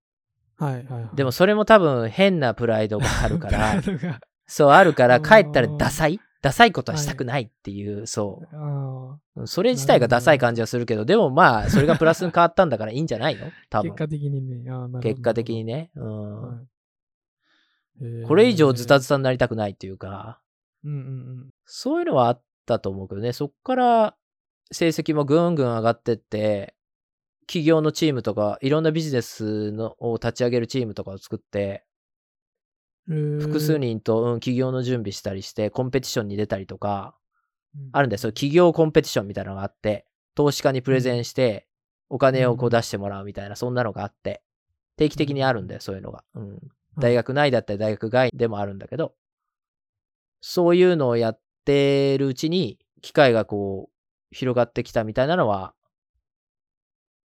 [0.56, 3.80] はいはいはい、でもそれも多分変なプライドがあるから。
[4.46, 9.46] そうあるからうん帰ったらダサいダサいことはしたくないっていう、そあう。
[9.46, 13.46] それ自体がダサい感じはするけど、でもまあ、それがプラスに変わったんだからいいんじゃないの？
[13.70, 13.92] 多分。
[13.92, 14.70] ー結果的にね。
[15.02, 15.90] 結果的にね。
[15.94, 16.40] うん。
[16.40, 16.58] は
[18.22, 18.22] い。
[18.26, 20.40] これ以上ズタズタになりたくないっていうか、
[20.84, 21.50] うんうん。
[21.66, 24.16] そういうのはあったと思うけどね、そっから
[24.72, 26.74] 成績もぐんぐん上がってって、
[27.46, 31.84] 企業のチームとか、いろんなビジネスのを立ち上げるチームとかを作って、
[33.08, 33.40] うん。
[33.40, 37.16] 複数人人と、うん、企業の準備したりして、コンペティションに出たりとか、
[37.92, 38.18] あるんだよ。
[38.18, 41.66] そういう企業コンペティションみたいなのがあって、投資家にプレゼンして、
[42.08, 44.42] お金をこう出してもらうみたいな、そんなのがあって、
[44.96, 46.24] 定期的にあるんだよ、そういうのが。
[46.34, 46.58] うん。
[46.98, 49.14] 大学内だったり大学外でもあるんだけど、
[50.40, 53.99] そういうのをやってるうちに、機会がこう、
[54.30, 55.74] 広がってきたみたいなのは、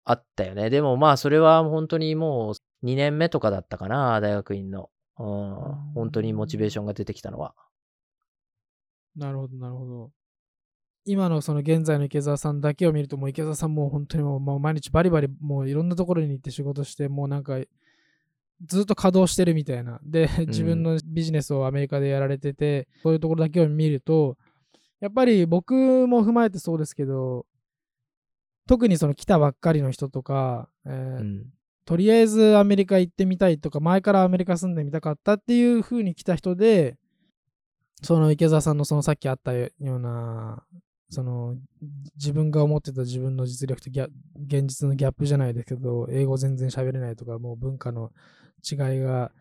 [0.04, 0.70] あったよね。
[0.70, 4.90] でもまあ、それは本当にもう2年目とかだったかな、大学院の。
[5.18, 5.26] うん。
[5.94, 7.54] 本当にモチベーションが出てきたのは。
[9.16, 10.10] なるほど、なるほど。
[11.04, 17.58] 今のその現在の池澤さんだけを見ると、もう池澤さんもう本当にもう毎日バリバリもういろんなところに行って仕事して、もうなんか
[18.64, 20.00] ずっと稼働してるみたいな。
[20.04, 24.36] で、自分のビジネスをアメリカでやられてて、そういうところだけを見ると、
[25.02, 25.74] やっぱり僕
[26.06, 27.44] も踏まえてそうですけど、
[28.68, 31.46] 特にその来たばっかりの人とか、えーうん。
[31.84, 36.96] とりあえずアメリカ行ってみたいとか、前からアメリカ住んでみたかったっていう風に来た人で、
[38.00, 40.62] その池澤さんのそのさっきあったような、
[41.10, 41.56] その
[42.14, 44.08] 自分が思ってた自分の実力とギャ
[44.46, 48.12] 現実のギャップじゃないですけど、英語全然喋れないとか、もう文化の
[48.62, 49.32] 違いが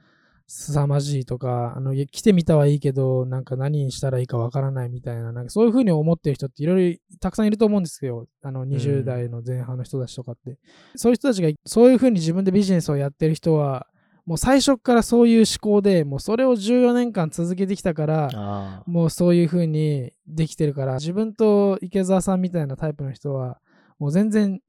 [0.53, 8.27] 凄まじいとか、あの来てみたはいいけど、なんか何したらいいかわからないみたいな、なんかそういう風に思ってる人っていろいろたくさんいると思うんですよ。
[8.43, 10.57] あの20代の前半の人たちとかって。
[10.97, 13.87] そういう人たちがそういう風に自分でビジネスをやってる人は、
[14.25, 18.83] もう最初からそういう思考で、もうそれを14年間続けてきたから。
[18.85, 23.59] もうそういう風にできてるから、自分と池澤さんみたいなタイプの人は、
[23.99, 24.59] もう全然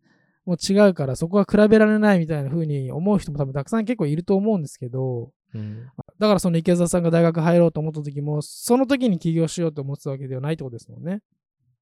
[0.45, 5.91] もう違うから、そこは比べられないみたいな風に思う人も多分たくさん結構いると思うんですけど、うん。
[6.19, 11.21] だからその池澤さんが大学入ろうと思った時も、その時に起業しようと思ってたわけではないってことですもんね。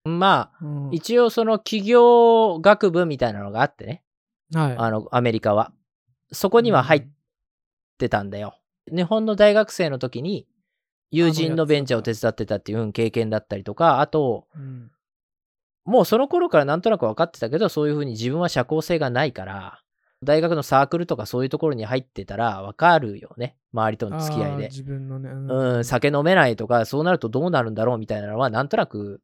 [0.05, 4.03] まあ、うん、一応その企業学部みたいなのがあってね。
[4.55, 4.77] はい。
[4.77, 5.73] あの、アメリカは。
[6.33, 7.07] そこには入っ
[7.99, 8.57] てたんだよ。
[8.91, 10.47] 日本の大学生の時に、
[11.11, 14.91] 友人のベンチャーを手伝ってたっていううん経験だったりとか、あと、うん
[15.85, 19.81] もうその頃からなんとなく分かってたけど、そういうふうに自分は社交性がないから、
[20.23, 23.57] 大学のサークルとかそういうところに入ってたらわかるよね。
[23.73, 24.65] 周りとの付き合いで。
[24.65, 25.31] 自分のね。
[25.31, 29.23] うん、酒飲めないとか、そうなるとどうなるんだろうみたいなのは、なんとなく、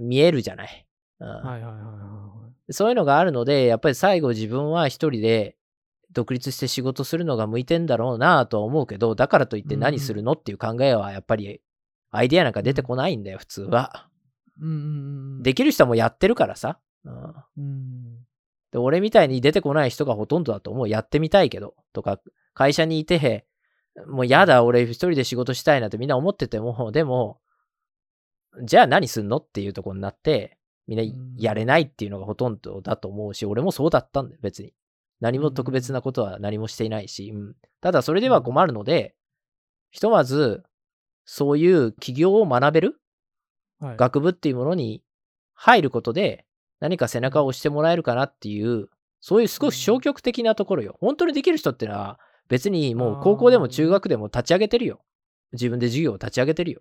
[0.00, 0.86] 見えるじゃない。
[1.20, 2.72] うん、はいはいはいはい。
[2.72, 5.56] そういうのがあるので、やっぱり最後自分は一人で
[6.12, 11.60] 独立して仕事するのが向いてんだろうなとは思うけど、だからといって何するのっていう考えはやっぱり
[12.10, 14.08] アイデアなんか出てこないんだよ、普通は。
[14.60, 16.78] うん、できる人はもうやってるからさ。
[17.04, 17.10] う
[17.60, 18.26] ん、
[18.72, 20.88] で俺みたいに出てこない人がほとんどだと思う。
[20.88, 21.74] やってみたいけど。
[21.92, 22.20] とか、
[22.54, 23.46] 会社にいて、
[24.06, 27.40] もうやだ、俺一人で仕事したいなってみんな思ってても、でも、
[28.62, 31.04] じゃあ何すんのっていうとこになって、みんな
[31.36, 34.74] やれないっていうのがほとんどだと思うし、俺もそうだったんだよ、別に。
[35.20, 39.14] 何も特別なことは何もしていないし、うん、ただそれでは困るので、
[39.90, 40.62] ひとまず、
[41.24, 43.00] そういう起業を学べる、
[43.80, 45.02] はい、学部っていうものに
[45.54, 46.46] 入ることで、
[46.80, 48.88] 何か背中を押してもらえるかなっていう、
[49.20, 50.96] そういう少し消極的なところよ。
[51.00, 55.00] 本当にできる人ってのは、別にもう高校でも中学でも立ち上げてるよ。
[55.52, 56.80] 自分で授業を立ち上げてるよ。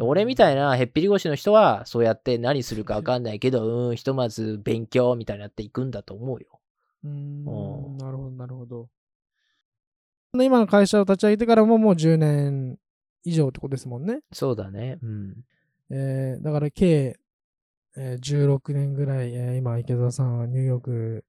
[0.00, 6.60] 俺みたいなへっぴり腰の人は、そうやって何するかわかんないけど、うん、ひとまず勉強みたいになっていくんだと思うよ。
[7.04, 8.88] うん、なるほど、なるほど。
[10.34, 12.78] 今の会社を立ち上げてからももう10年
[13.24, 14.20] 以上ってことですもんね。
[14.32, 14.98] そうだね。
[15.02, 15.34] うん。
[15.90, 17.18] えー、だから計、
[17.96, 21.24] 16年ぐらい、今池澤さんはニューヨーク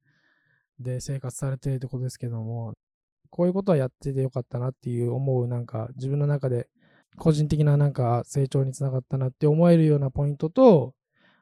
[0.80, 2.74] で生活されているってことですけども、
[3.30, 6.70] こういうことはやっててよかったなっていう思うなんか自分の中で
[7.18, 10.94] 個人的ななんか成長につながったなって思えるようなポイントと、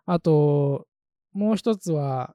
[0.05, 0.88] あと、
[1.33, 2.33] もう一つは、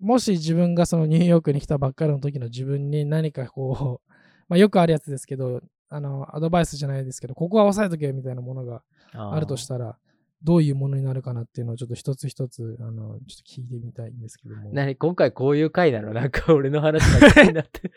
[0.00, 4.12] もし自分がそのニューヨークに来たばっかりの時の自分に何かこう、
[4.48, 9.98] まあよくあるやつですけど、あの、アドバイスじゃないですけど、ここは押さえとけみたいなものがあるとしたら、
[10.42, 14.70] どういうものになるかなっていうのをちょっと一つ一つ、あの、ちょっと聞いてみたいんですけども。
[14.72, 14.96] 何？
[14.96, 17.92] 今回こういう回なの なんか俺の話ばっかりになって。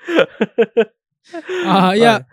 [1.67, 2.27] ああ、いや。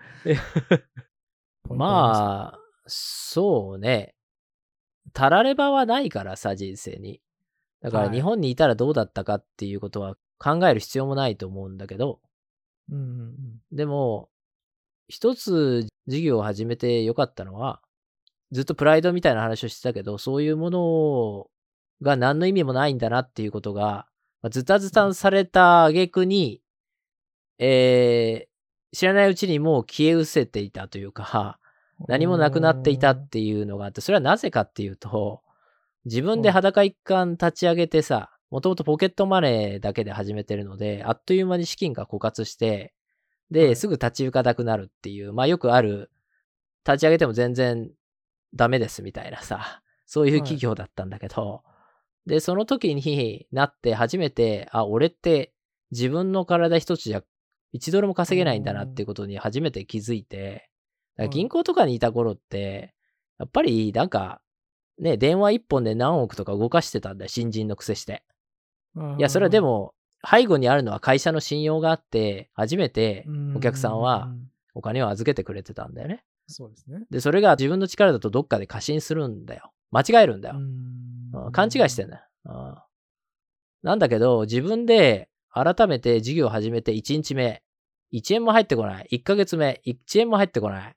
[1.69, 4.15] まあ、そうね。
[5.13, 7.21] たらればはないからさ、人生に。
[7.81, 12.21] だから日本にいたらどうだったかっていうことは考える必要もないと思うんだけど。
[12.91, 14.29] うんうんうん、でも、
[15.09, 17.81] 一つ事業を始めてよかったのは、
[18.53, 21.51] ずっとプライドみたいな話をしてたけど、そういうもの
[22.03, 24.07] が何の意味もないんだなっていうことが、
[24.43, 26.63] まあ、ズタズタされた挙句に、
[27.59, 31.59] えー、知らないうちにもう消え失せていたというか、
[32.09, 35.43] 何もなくなっていたっていうのがあって、それはなぜかっていうと、
[36.07, 42.95] 自分で裸一貫立ち上げてさ、もともとポケットマネーだけで始めてるので、あっという間に資金が枯渇して、
[43.51, 46.11] で、すぐ立ち行かなくなるっていう、まあよくある、
[46.87, 47.91] 立ち上げても全然
[48.55, 51.73] ダメですみたいなさ、そういう企業だったんだけど、は
[52.27, 55.53] い、で、その時になって初めて、あ、俺って
[55.91, 57.23] 自分の体一つじゃ
[57.75, 60.69] 1ドルも稼げないんだなっていうことに初めて気づいて、
[61.31, 62.95] 銀行とかにいた頃って、
[63.39, 64.41] やっぱりなんか、
[64.99, 68.23] ね、電話一本で何億とか動かしてたんだよ、新人の癖して。
[69.19, 69.95] いや、それはでも、
[70.29, 74.35] 背後にあるのは会社の信用があって、初めてお客さんは
[74.75, 76.25] お金を預けてくれてたんだよね。
[76.51, 77.07] そうですね。
[77.11, 79.73] で、それが自分の力だとどっかで過信するんだよ。
[79.91, 80.57] 間違えるんだよ。
[81.53, 82.85] 勘違いしてんだよ。
[83.83, 87.63] なんだけど、自分で改めて事業を始めて1日目、
[88.13, 89.09] 1円も入ってこない。
[89.13, 90.97] 1ヶ月目、1円も入ってこない。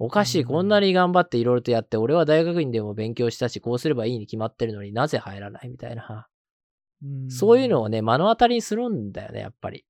[0.00, 0.44] おかしい。
[0.44, 6.28] こんなに頑張っていろいろとやって、俺は大学院でも勉強したし、こうすればいいに決まってるのになぜ入らないみたいな。
[7.30, 9.84] そういうのをね、目の当たりにするんだよね、やっぱり。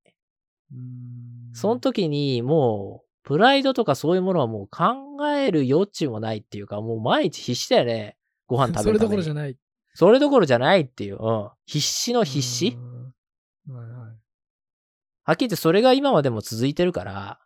[1.53, 8.17] その時にもう、プライドとかそういうものはもう考える余地もないっていうか、もう毎日必死だよね。
[8.47, 9.57] ご飯食べる それどころじゃない。
[9.93, 11.17] それどころじゃないっていう。
[11.19, 11.49] うん。
[11.65, 12.77] 必死の必死。
[13.67, 14.19] はいはい。
[15.23, 17.39] はっきり言ってそれが今までも続いてるから、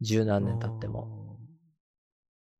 [0.00, 1.38] 十何年経っても。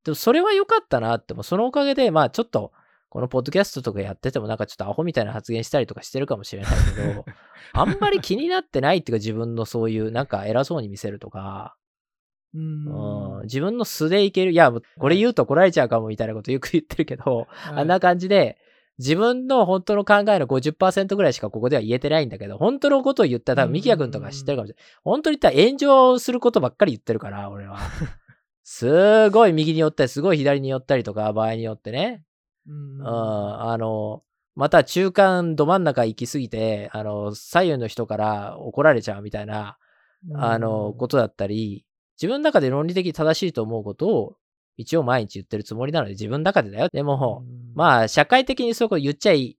[0.04, 2.72] でもそれは良かったなって、もそのおかげで、まあちょっと、
[3.10, 7.24] このポッドキャストとかやっててもなんかちょっとアホみたいな発言したりとかしてるかもしれないけど、
[7.74, 11.76] あんまり気になってないっていうか自分のそういうなんか偉そうに見せるとか、
[12.54, 14.52] うん自分の素でいける。
[14.52, 18.58] いや、これ言うと怒られちゃうかもみたいなことよく言ってるけど、はい、あんな感じで、
[18.98, 24.84] 自分の本当の考えの50%ぐらいしかここでは言えてないんだけど、本当のことを言ったら多分ミキヤ君とか知ってるかもしれない。
[25.04, 27.78] 本当に言ったら炎上することばっかり言ってるから、俺は。
[28.62, 32.24] すごい右に寄ったり、すごい左に寄ったりとか、場合によってね。
[32.68, 34.22] うん、あの、
[34.54, 39.78] また中間ど真ん中行き過ぎて、あの、左右の人から怒られちゃうみたいな、
[40.34, 41.86] あの、ことだったり、
[42.20, 44.36] 自分の中で論理的に正しいと思うことを、
[44.76, 46.88] 一応毎日言ってるつもりなので、自分の中でだよ。
[46.92, 47.44] でも、
[47.74, 49.58] まあ、社会的にそういうこと言っちゃい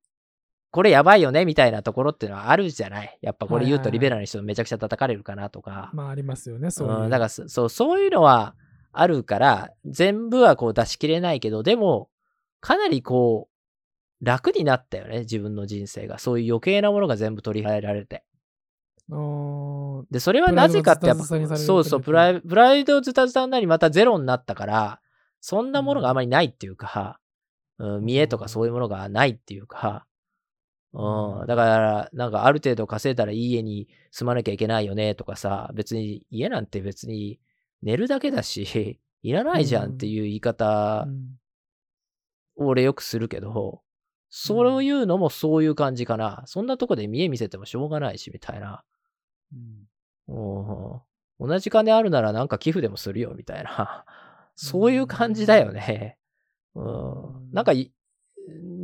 [0.71, 3.19] これやばいよねみたいなところっていうのはあるじゃない。
[3.21, 5.91] やっぱこれ言うとはいはいはいリベラルの人めちゃくちゃ叩かれるかなとか。
[5.93, 6.99] まあありますよね、そういう。
[7.01, 8.55] うん、だからそそう、そういうのは
[8.93, 12.09] あるから、全部はこう出し切れないけど、でも、
[12.61, 13.49] かなりこ
[14.21, 16.19] う、楽になったよね、自分の人生が。
[16.19, 18.23] そういう余計なものが全部取り払えられて。
[19.11, 25.01] あーで、それはなぜかってやっぱ、そうそう、プライプライドズタズタになり、またゼロになったから、
[25.39, 27.19] そんなものがあまりないっていうか、
[27.77, 30.05] うん、見栄とかそういうものがないっていうか、
[30.93, 37.39] うん、だから、なんかある程度稼いだらいい家に住まなきゃいけないよねとかさ、別に家なんて別に
[37.81, 41.37] 寝るだけだし、 いらないじゃんっていう言い方うん
[42.57, 43.81] を俺よくするけど、
[44.29, 46.43] そういうのもそういう感じかな。
[46.45, 48.83] そんなとこで見栄見せてもしょうがないし、みたいな。
[50.31, 51.01] うん
[51.41, 54.05] 同じ金あるならなんか寄付でもするよ、みたいな。
[54.55, 56.19] そういう感じだよね。
[56.75, 57.51] うん。
[57.51, 57.91] なんかい、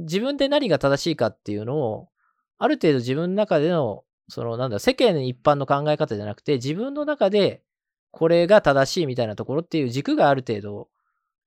[0.06, 2.10] 自分で何が正しいかっていうのを、
[2.58, 7.62] ある程度自分の中での、そのなんだ、世間一般の考え方じゃなくて、自分の中で
[8.10, 10.90] これが正しいみたいなところっていう軸がある程度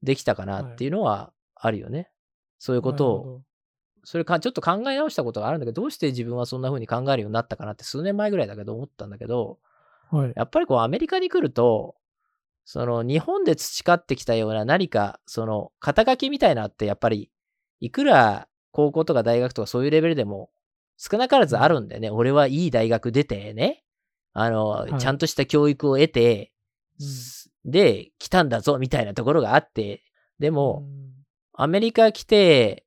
[0.04, 2.08] できたかなっていうのはあるよね。
[2.60, 3.42] そういうことを、
[4.04, 9.58] それかちょっと考え直したことがあるんだけど、どうして自分はそんな風に考えるようになったかなって数年前ぐらいだけど思ったんだけど、
[10.10, 10.32] はい。
[10.34, 11.96] やっぱりこうアメリカに来ると、
[12.64, 17.30] その日本で培ってきたような何か、その肩書きみたいなのってやっぱり、
[17.80, 20.50] いくら高校とか大学とかそういうレベルでも
[20.96, 22.10] 少なからずあるんだよね。
[22.10, 23.82] 俺はいい大学出てね、
[24.32, 24.98] あの、い。
[24.98, 26.52] ちゃんとした教育を得て、
[27.64, 30.02] で、来たんだぞみたいなところがあって、
[30.38, 30.84] でも、
[31.54, 32.84] アメリカ来て、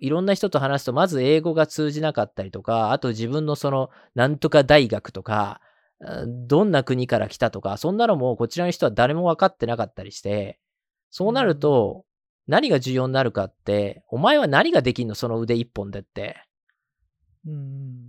[0.00, 5.60] いろんな人と話すと、まず英語が通じなかったりとか、あと自分のその、なんとか大学とか、
[6.26, 10.58] どんな国から来たとか、そんなのもこちらの人は誰も分かってなかったりして、
[11.10, 12.04] そうなると、
[12.46, 15.14] 何が重要になるかって、お前は何ができんの？
[15.14, 16.36] その腕一本でって。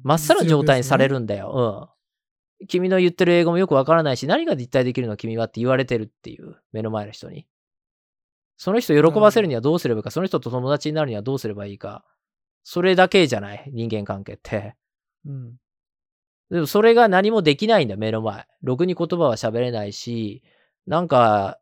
[0.04, 1.96] まっさら状態にされるんだよ。
[2.60, 2.68] うん。
[2.68, 7.48] 君の言ってる英語もよくわからないし、何が実体できるの君はって言われてるっていう、目の前の人に。
[8.58, 12.06] その人を喜ばせるにはどうすればいいか、その人と友達になるにはどうすればいいか。
[12.64, 14.76] それだけじゃない、人間関係って。
[15.26, 15.54] うん。
[16.50, 18.48] でもそれが何もできないんだよ、目の前。
[18.64, 20.44] ろくに言葉は喋れないし、
[20.88, 21.60] なんか、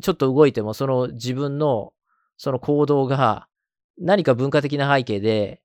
[0.00, 1.92] ちょっと動いても、その自分の、
[2.36, 3.48] その行動が、
[3.98, 5.60] 何か文化的な背景で、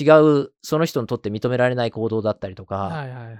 [0.00, 0.04] 違
[0.44, 3.36] う、その人にとって認められない行動だったりとか、はいはいはい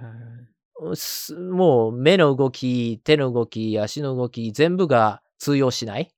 [1.49, 6.11] もう目の動き、手の動き、足の動き、全部が通用しない。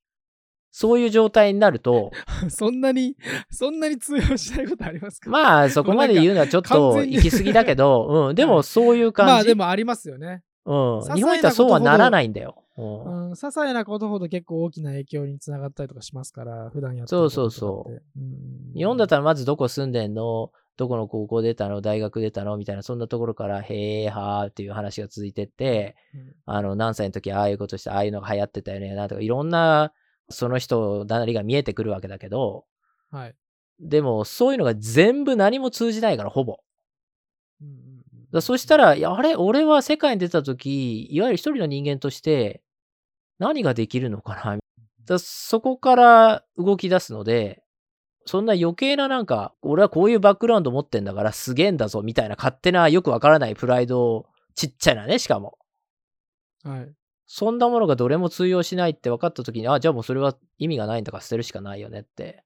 [0.70, 2.10] そういう状態になると、
[2.48, 3.16] そんなに、
[3.50, 5.30] そんなに通用しないことありますか？
[5.30, 9.32] まあそこまで言うのはちょっ完と行き過ぎだけど、 うん、でもそういう感じ。
[9.32, 10.42] まあでもありますよね。
[10.64, 12.62] うん、日本行ったらそうはならないんだよ。
[12.76, 13.28] うん。
[13.28, 17.92] うん、些細なことほど結構大きな影響につながったりとかしますから、普段やってそうそうそう。
[17.92, 18.02] う。
[18.16, 20.52] うん、日本だったらまずどこ住んでんの？
[20.76, 21.80] どこの高校出たの？
[21.80, 22.56] 大学出たの？
[22.56, 26.34] みたいな、そんなところから、へえ、はーっていう話が続いてって、うん。
[26.46, 29.92] あの、何歳の時ああいうことして、ああいうのが流行ってたよね、なんとか、いろんな、
[30.30, 32.64] その人なりが見えてくるわけだけど、
[33.10, 33.34] はい。
[33.80, 36.58] でも、そういうのが全部何も通じないから、ほぼ。
[37.60, 37.98] うんうんうん
[38.30, 42.62] だそしたら、いや、あれ、俺は世界に出た時、いわゆる一人の人間として、
[43.38, 44.58] 何ができるのかな
[45.06, 47.62] だそこから動き出すので、
[48.26, 55.56] そんな余計ななんか、俺はこういうバックグラウンド持ってんだからすげえんだぞ、みたいな勝手なよくわからないプライドを、ちっちゃいなね、しかも。
[56.64, 56.97] はい。
[57.30, 62.42] そんなものがどれも通用しないって分かった時に、あ、じゃあもうそれは意味がないんだから捨てるしかないよねって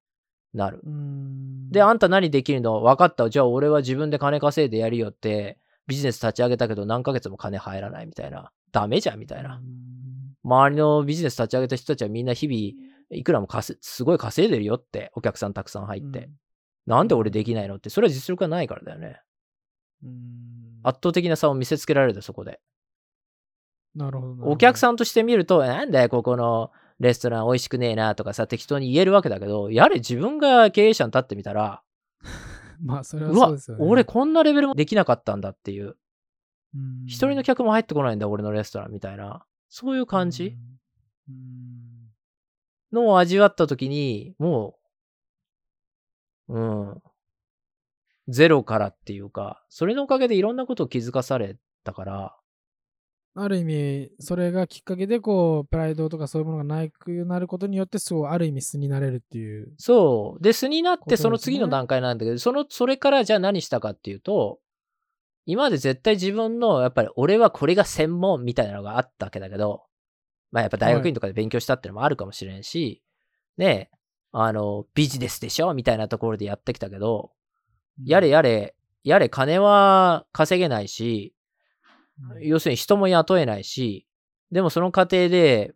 [0.53, 0.81] なる。
[0.85, 2.83] うんで、あんた何できるの？
[2.83, 3.31] 分かった。
[3.31, 5.57] じゃあ俺は自分で金稼いでやるよって、
[5.87, 8.51] ビジネス立ち上げたけど何ヶ月も金入らないみたいな。
[8.73, 9.63] ダメじゃんみたいな。
[10.45, 16.29] 周りのビジネス立ち上げた人たちはみんな日々、いくらも稼すごい稼いでるよって、お客さんたくさん入って。
[16.87, 17.77] なんで俺できないの？
[17.77, 19.21] って、それは実力がないからだよね。
[20.03, 20.13] うん
[20.83, 22.59] 圧倒的な差を見せつけられるで、そこで。
[23.95, 24.45] なるほど。
[24.45, 24.79] お客ん。
[24.79, 31.83] さんとして見ると、なんだよ、ここのレストラン美味しくねえなとかさ、適当に言えるわけだけど、やれ自分が経営者に立ってみたら、
[32.83, 33.85] まあ、それはうわそうですよ、ね。
[33.87, 35.97] 俺こんなレベルもできなかったんだっていう。
[36.75, 39.45] うん、一人の客も入ってこないんだ、俺のレストランみたいな。
[39.69, 40.57] そういう感じ？
[42.93, 44.79] のを味わったときに、も
[46.49, 47.03] う、うん。
[48.29, 52.37] ゼロからっていうか、それのおかげでいろんなことを気づかされたから、
[53.35, 59.73] ある意味、それがきっかけで、こう、プライドとかそういうものがなくなることによって、そう、ある意味素になれるっていう。
[59.79, 60.43] そう。
[60.43, 64.59] で、素になって、その次の段階なんだけど、その、それからじゃあ何したかっていうと、
[65.47, 69.83] 今まで絶対自分の、やっぱり俺はこれが専門みたいなのがあったわけだけど、
[70.51, 73.03] まあやっぱ大学院とかで勉強したってのもあるかもしれんし、
[73.57, 73.97] ねえ、
[74.33, 77.33] あの、ビジネスでしょみたいなところでやってきたけど、
[78.05, 78.75] やれやれ、
[79.05, 81.42] やれ金は稼げないし、うん
[82.41, 84.07] 要するに人も雇えないし、
[84.51, 85.75] でもその過程で、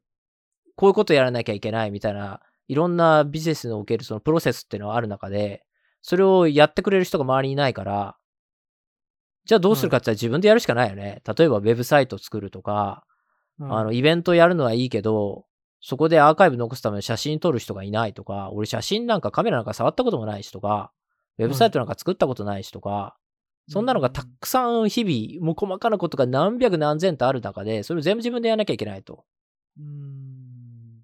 [0.77, 5.65] こういうことやらなきゃいけないみたいな、いろんなビジネスにおけるそのプロセスっていうのはある中で、
[6.03, 8.17] それをやってくれる人が周りにいないから、
[9.45, 11.23] じゃあどうするかって言ったら自分でやるしかないよね。
[11.25, 13.05] 例えばウェブサイト作るとか、
[13.61, 15.47] あの、イベントやるのはいいけど、
[15.81, 20.93] そこでアーカイブ残すための写真撮る人がいないとか、俺写真なんかカメラなんか触ったこともないしとか、
[21.39, 23.17] ウェブサイトなんか作ったことないしとか、
[23.69, 29.25] そんなのがたくさん日々、もう細かなことが何百何千とある中で、それを全部自分でやらなきゃいけないと。
[29.79, 30.17] うん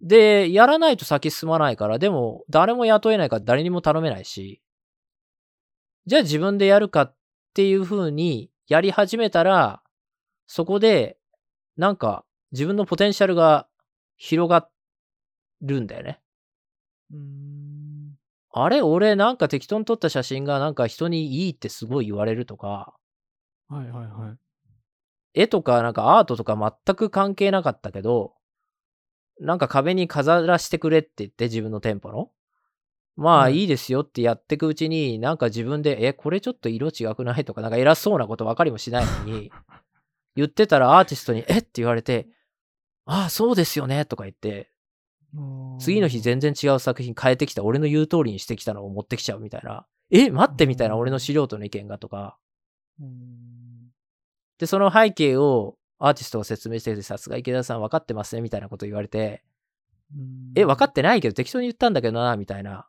[0.01, 4.61] で、やらないと先進まないから、でも誰も雇えないから誰にも頼めないし、
[6.07, 7.17] じゃあ自分でやるかっ
[7.55, 9.81] ていう風にやり始めたら、
[10.49, 11.19] そこで、
[11.77, 13.69] なんか自分のポテンシャルが
[14.17, 14.69] 広が
[15.63, 16.21] るんだよね。
[17.13, 17.72] うん
[18.53, 22.95] あれ俺なんか適当に撮った写真がなんか人にいいってすごい言われるとか、
[23.69, 24.39] はいはいはい。
[25.35, 28.35] 絵とかなんかアートとか全く関係なかったけど、
[29.41, 32.31] なんか壁に飾らせてくれって言って自分の店舗の。
[33.17, 39.51] まあはいいいですよってやってくうちに、なんか自分で、え、これちょっと色違くないとか、なんか偉そうなこと分かりもしないのに、
[40.35, 41.59] 言ってたらアーティストに、え？
[41.59, 42.29] って言われて、
[43.05, 44.07] ああ、そうですよね？
[44.07, 44.72] とか言って、
[45.79, 47.65] 次の日全然違う作品変えてきた。
[47.65, 49.87] 俺の言う通りにしてきたのを持ってきちゃうみたいな。
[50.11, 51.01] え、待ってみたいなうん。
[51.01, 52.37] 俺の素人の意見がとか。
[53.01, 53.91] うん。
[54.59, 59.43] で、その背景をアーティストが説明してて、さすが池田さん分かってますねみたいなこと言われて、
[60.15, 60.53] うん。
[60.55, 62.87] え、分かってないけど適当に言ったんだけどな、みたいな。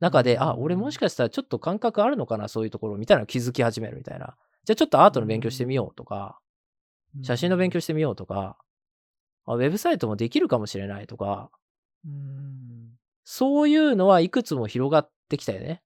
[0.00, 0.42] 中で、うん。
[0.42, 4.36] あ、俺もしかしたらちょっと感覚あるのかな、そういうところみたいなの気づき始めるみたいな。
[4.64, 6.38] じゃあちょっとアートの勉強してみようとか、
[7.22, 8.58] 写真の勉強してみようとか、
[9.46, 11.55] あウェブサイトもできるかもしれないとか、うん
[13.24, 15.82] そういうのはいくつも広がってきたよね。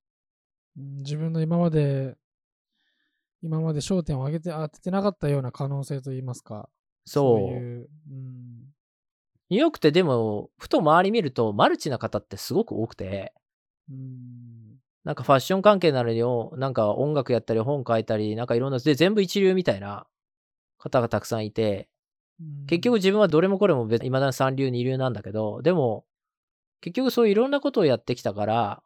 [0.77, 2.17] うん自分の今まで、
[3.43, 6.69] 今まで焦点を上げて当ててなかったような可能性といいますか。
[7.05, 7.39] そう。
[7.41, 7.91] いう。
[8.11, 8.75] うん
[9.49, 13.35] ニューヨークってでも、ふと周り見るとマルチな方ってすごく多くて、
[13.91, 14.61] うん
[15.03, 20.07] なんかファッション関係なのに、おなんか音楽やったり本書いたり、なんかいろんな、で、全部一流みたいな
[20.79, 21.89] 方がたくさんいて、
[22.67, 26.05] 結局、自分はどれもこれも別に未だに三流二流なんだけど、でも、
[26.81, 28.83] 結局そういういろんなことをやってきたから、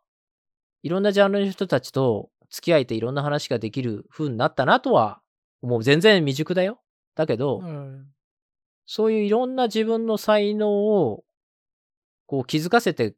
[0.83, 5.21] いろんなジャンルの人たちと付き合えていろんな話ができる風になったなとは、
[5.63, 6.81] もう全然未熟だよ。
[7.15, 8.15] だけど、はい
[8.87, 11.25] そういういろんな自分の才能を、
[12.27, 13.15] こう気づかせて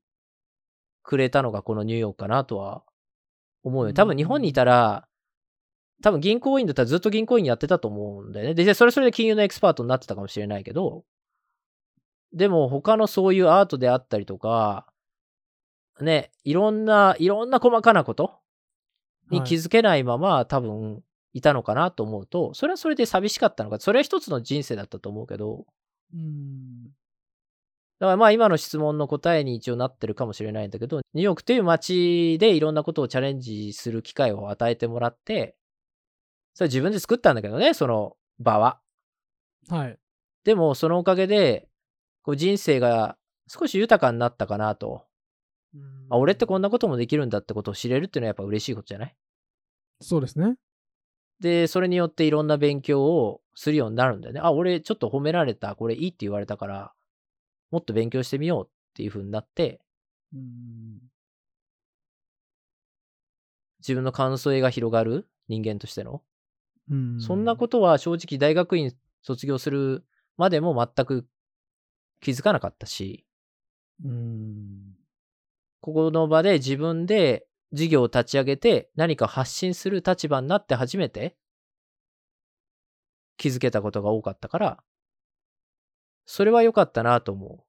[1.03, 2.83] くれたのがこのニューヨークかなとは
[3.63, 3.93] 思うよ。
[3.93, 5.09] 多分日本にいたら、
[6.03, 8.55] 多分銀行員だったらずっと銀行員やってたと思うんだよね。
[8.55, 11.05] で、でそれそれで金融のエキスパートになってたかもしれないけど、
[12.33, 14.87] でも他のそういうアートであったりとか、
[16.01, 18.39] ね、いろんな、いろんな細かなこと
[19.31, 21.03] に気づけないまま、多分
[21.33, 25.67] いたのかなと思うと、それはそれで寂しかったのか、それは一つの人生だったと思うけど、
[26.15, 26.91] うん
[27.99, 35.57] だからまあ今の質問の答えに一応なってるかもしれないんだけど、ニューヨークっていう街でいろんなことをチャレンジする機会を与えてもらって、
[36.53, 38.81] それ自分で作ったんだけどね、その場は。
[39.69, 39.99] はい。
[40.45, 41.69] でもそのおかげで、
[42.27, 43.17] こう人生が
[43.47, 45.05] 少し豊かになったかなと。
[46.11, 49.15] あ、俺ってこんなこともできるんだってことを知れるっていうのはやっぱ嬉しいことじゃない？
[50.01, 50.57] そうですね。
[51.39, 54.41] で、それによっていろんな勉強をするようになるんだよね。
[54.43, 56.93] あ、俺ちょっと褒められた、これいいって言われたから、
[57.71, 59.81] もっと勉強してみようっていう風になって、
[60.35, 60.99] うん
[63.79, 65.29] 自分の感想が広がる？
[65.47, 66.23] 人間としての。
[66.91, 70.05] うんそんなことは正直大学院卒業する
[70.37, 71.25] までも全く
[72.21, 73.25] 気づかなかったし、
[74.05, 74.97] うん
[75.81, 81.37] ここの場で自分で事業を立ち上げて何か発信する立場になって初めて
[83.37, 84.79] 気づけたことが多かったから、
[86.25, 87.65] それは良かったなと思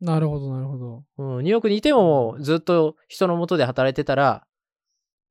[0.00, 1.04] なるほど、なるほど。
[1.18, 1.36] う。
[1.36, 4.46] うん、ニューヨークにいてもずっと人の下で働いてたら、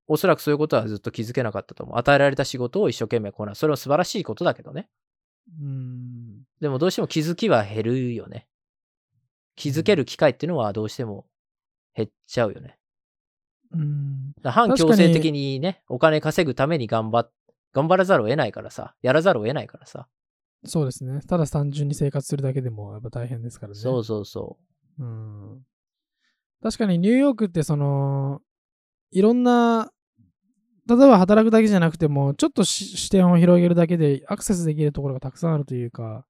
[0.07, 1.97] おそらくそういうことはずっと気づけなかったと思う。
[1.97, 3.59] 与えられた仕事を一生懸命こなす。
[3.59, 4.89] それは素晴らしいことだけどね。
[5.61, 6.14] うん
[6.65, 8.47] でもどうしても気づきは減るよね。
[9.55, 11.27] 気づける機会っていうのはどうしても
[11.93, 12.79] 減っちゃうよね。
[13.71, 17.31] うん反強制的にね、お金稼ぐために頑張っ、
[17.71, 20.07] 頑張らざるを得ないからさ、やらざるを得ないからさ。
[20.65, 21.21] そうですね。
[21.27, 23.79] ただ単純に生活するだけでもやっぱ大変ですからね。
[23.79, 24.57] そうそうそ
[24.97, 25.61] うん
[26.63, 28.41] 確かにニューヨークってその
[29.11, 29.91] いろんな
[30.87, 36.25] 例えば働くだけじゃなくてもちょっとし視点を広げるだけでアクセスできるところがたくさんあるというか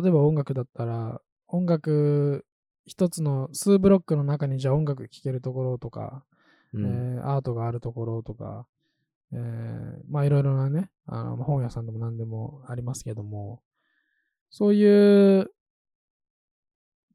[0.00, 2.44] 例えば音楽だったら音楽
[2.86, 6.24] 一つの数ブロックの中にじゃあ音楽聴けるところとか
[6.76, 7.16] うん。
[7.16, 8.66] えーアートがあるところとか、
[9.32, 9.38] えー
[10.08, 13.62] まあいろいろなね、あの本屋さんでも何でもありますけども、
[14.50, 15.50] そういう、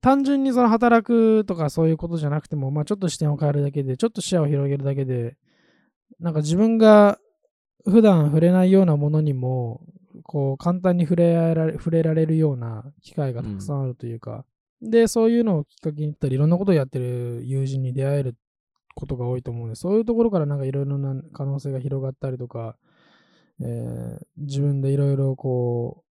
[0.02, 5.38] 単純にその働くとかそういうことじゃなくても、まあちょっと視点を変えるだけで、ちょっと視野を広げるだけで、
[6.20, 7.20] なんか自分が
[7.86, 9.82] 普段触れないようなものにも、
[10.24, 14.46] こう簡単に触れられ触れられるような機会がたくさんあるというか、
[14.82, 18.36] で、そういうのをきっかけに言ったり、いろんなことをやってる友人に出会える
[18.96, 22.78] ことが多いと思うので、そういうところからなんかいろいろな可能性が広がったりとか、
[23.62, 26.04] えー自分でいろいろこ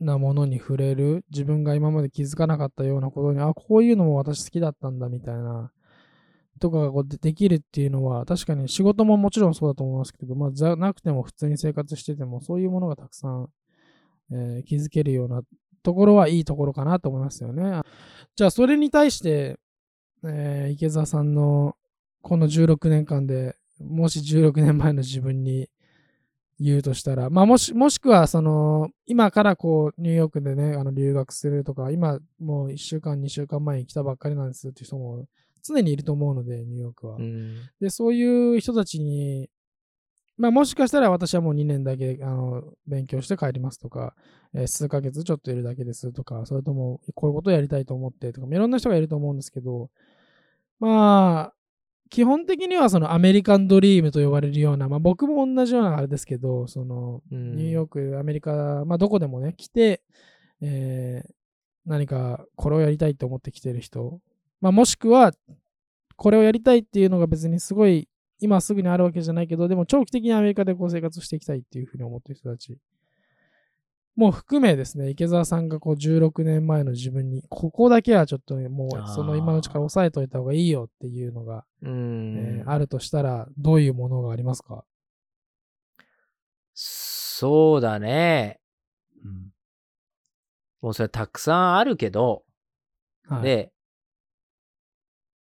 [0.00, 5.72] う、なものに触れる、自分が今まで気づかなかったようなことに、あ、こういうのも私好きだったんだみたいな、
[6.62, 13.48] とかがこうでできるっていうのは、確かに仕事ももちろんそうだと思いますけど、まあ、じゃなくても普通に生活してても、そういうものがたくさん、
[14.30, 15.42] えー気づけるような
[15.82, 17.82] ところはいいところかなと思いますよね。
[18.36, 19.58] じゃあ、それに対して、
[20.24, 21.76] えー池澤さんの
[22.22, 25.68] この16年間でもし16年前の自分に
[26.60, 35.26] 言うとしたら、まあ、もし、もしくは、その、今からこう、ニューヨークでね、あの、留学するとか、今、もう1週間、2週間前に来たばっかりなんですっていう人も
[35.62, 37.16] 常にいると思うので、ニューヨークは。
[37.16, 39.48] うんで、そういう人たちに、
[40.38, 44.14] まあ、もしかしたら私はもう2年だけあの勉強して帰りますとか、
[44.54, 49.90] えー数ヶ月ちょっといるだけですとか、それともこういうことをやりたいと思ってとか、いろんな人がいると思うんですけど、
[50.80, 51.54] まあ、
[52.10, 60.02] 基本的にはそのアメリカンドリームと呼ばれるような、まあ僕も同じようなあれですけど、そのうんニューヨーク、アメリカ、まあどこでもね、来て、
[60.60, 61.32] えー
[61.84, 64.20] 何かこれをやりたいと思って来てる人、
[64.62, 65.32] まあもしくは、
[66.16, 68.08] これをやりたいっていうのが別にすごい
[68.38, 72.78] 今すぐにあるわけじゃないけど、でも長期的にアメリカでこう生活していきたいっていうふうに思ってる人たち。
[74.14, 82.36] もう含めですね、池澤さんがこう16年前の自分に、ここだけはちょっとね、もうその今のうちから押さえといた方がいいよっていうのが、うん。
[82.36, 84.84] えーあるとしたら、どういうものがありますか？
[86.74, 88.60] そうだね。
[90.82, 92.44] もうそれたくさんあるけど、
[93.28, 93.72] はい、で、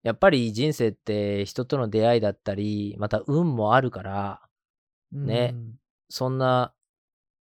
[0.04, 4.41] やっぱり人生って人との出会いだったり、また運もあるから、
[5.12, 5.56] ね
[6.10, 6.74] そんな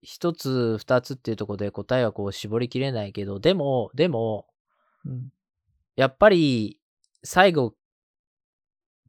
[0.01, 4.47] 一つ二つっていうところで答えはこう絞りきれないけど、でも、でも、
[5.05, 5.11] うん。
[5.11, 5.33] うん
[5.95, 6.79] やっぱり
[7.23, 7.75] 最後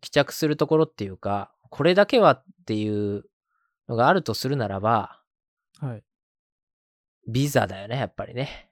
[0.01, 3.25] 帰着するところっていうか、これだけはっていう
[3.89, 5.21] のがあるとするならば、
[5.81, 6.05] はい。
[7.27, 8.69] ビザだよね、やっぱりね。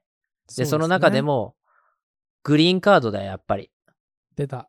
[0.53, 1.23] うで、その中で。
[1.23, 1.57] も、
[2.43, 3.71] グリーンカードだよ、やっぱり。
[4.37, 4.69] 出た。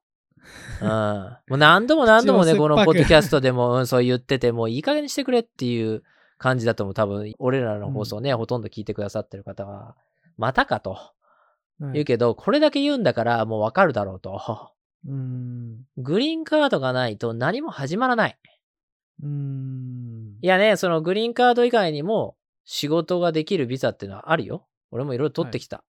[0.81, 0.89] うん。
[0.89, 6.03] もう何度も 何度もね、このポッドキャストでも、うん、そう言ってて、もういい加減にしてくれっていう
[6.37, 6.93] 感じだと思う。
[6.93, 9.95] 多分、俺らの放送ね、ほとんど聞いてくださってる方は、
[10.37, 11.13] またかとは
[11.81, 14.71] い言うけど、これだけ言うんだからもうわかるだろうと。
[15.05, 15.85] うーん。
[15.97, 18.37] グリーンカードがないと何も始まらない。
[19.21, 20.37] うーん。
[20.41, 24.67] いやね、そのグリーンカード以外にも仕事ができるビザっていうのはあるよ。
[24.91, 25.83] 俺もいろいろ取ってきた。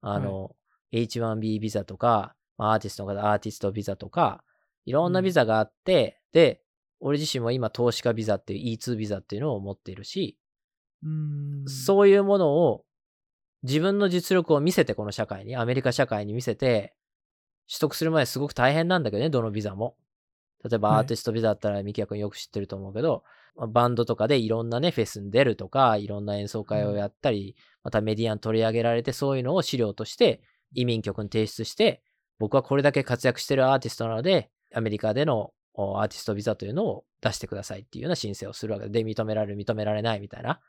[0.00, 0.54] あの、
[0.92, 4.44] H1B ビザとか、まあアーティストの方、アーティストビザとか、
[4.84, 6.62] いろんなビザがあって、で、
[7.00, 10.38] 俺自身も今投資家ビザっていう E2 ビザっていうのを持っているし、
[11.02, 11.68] うーん。
[11.68, 12.84] そういうものを
[13.62, 16.94] 自分の実力を見せて、この社会に、アメリカ社会に見せて、
[17.68, 19.96] 取得するまですごく大変なんだけどね、どのビザも。
[20.64, 23.24] 例えばはいアーティストビザだったら、ミキヤ君よく知ってると思うけど、
[23.56, 30.40] まあバンドとかでいろんなね、フェスに出るとか、いろんな演奏会をやったり、またメディアに取り上げられて、そういうのを資料として
[30.72, 32.02] 移民局に提出して、
[32.38, 40.60] 僕はこれだけ活躍してるアーティストなので、アメリカでのおアーティストビザというのを出してくださいっていうような申請をするわけで、で認められる、認められないみたいな。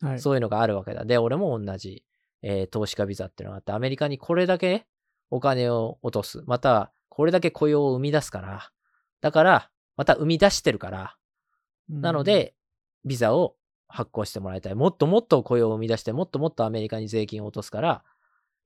[0.00, 0.20] はい。
[0.20, 1.04] そういうのがあるわけだ。
[1.04, 2.04] で、俺も同じ、
[2.42, 4.86] えー投資家ビザっていうのがあって、アメリカにこれだけ
[5.30, 6.42] お金を落とす。
[6.46, 8.70] または、これだけ雇用を生み出すから。
[9.20, 11.16] だから、また生み出してるから。
[11.88, 12.54] なので、
[13.04, 13.56] ビザを
[13.88, 14.74] 発行してもらいたい。
[14.74, 18.04] もっともっと雇用を生み出して、もっともっとアメリカに税金を落とすから、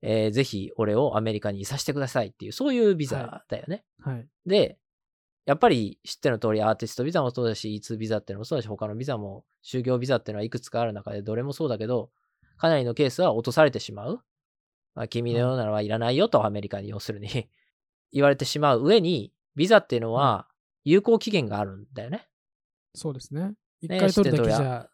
[0.01, 3.83] えーぜひ俺をアメリカにいさせてくださいっていう、そういうビザだよね。
[4.05, 4.27] うん、はい。
[4.45, 4.77] で、
[5.47, 12.11] やっぱり知っての通りアーティストビザもそうだし、E2 ビザっていうのもそうだし、他のビザも、就業ビザっていうのはいくつかある中でどれもそうだけど、
[12.57, 14.21] かなりのケースは落とされてしまう。
[14.93, 17.29] まあ、君のようなのはいらないよと、アメリカに要するに
[18.11, 20.49] 言われてしまう上に、ビザっていうのは
[20.83, 22.27] 有効期限があるんだよね。
[22.93, 23.53] そうですね。
[23.79, 24.89] 一ね回取るだけじゃ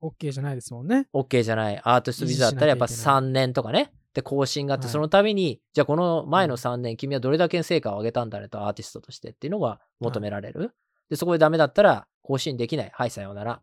[0.00, 1.08] OK じゃないですもんね。
[1.12, 1.80] OK じゃない。
[1.84, 3.92] アーティストビザだったらやっぱ維持しなきゃいけ3年とかね。
[4.14, 10.74] で、更新があって、はいその度に、じゃあこの前の3年、君はどれだけ成果を上げたんだねと、アーティストとしてっていうのが求められる。
[11.08, 12.90] で、そこでダメだったら、更新できない。
[12.92, 13.62] はい、さようなら。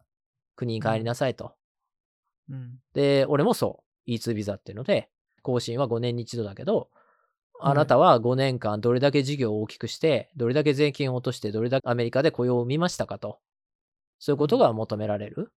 [0.55, 1.53] 国に帰りなさいと。
[2.49, 2.79] うん。
[2.93, 4.11] で、俺もそう。
[4.11, 5.09] E2 ビザっていうので、
[5.41, 6.89] 更新は5年に一度だけど、
[7.59, 13.39] あなたは5年間どれだけ事業を大きくして、どれだけ税金を落として、どれだけアメリカで雇用を生みましたかと。
[14.19, 15.51] そういうことが求められる。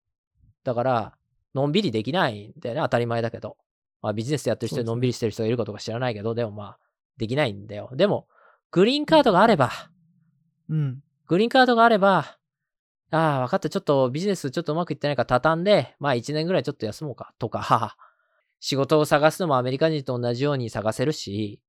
[0.65, 1.19] だから、
[1.55, 2.81] のんびりできないんだよね。
[2.83, 3.57] 当たり前だけど。
[4.03, 6.79] まあビジネスやってる人でのんびりしてる人がいるかとか知らないけど、でもまあ、
[7.17, 7.91] できないんだよ。
[7.95, 8.29] でも、
[8.71, 9.71] グリーンカードがあれば、
[10.69, 11.03] うん。
[11.27, 12.39] グリーンカードがあれば、
[13.11, 13.69] ああ、分かった。
[13.71, 17.33] ちょっとビジネスちょっとうまくいってないから畳んで、まあ1年ぐらいちょっと休もうか。
[17.39, 17.97] とか、
[18.61, 21.63] 仕事を探すのもアメリカ人と同じように探せるし、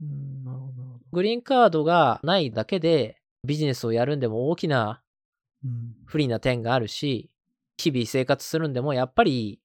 [0.00, 1.00] うん、なるほど。
[1.12, 5.02] グリーンカードがないだけでビジネスをやるんでも大きな
[5.64, 5.94] うん。
[6.06, 7.30] 不利な点があるし、
[7.76, 9.60] 日々生活するんでもやっぱり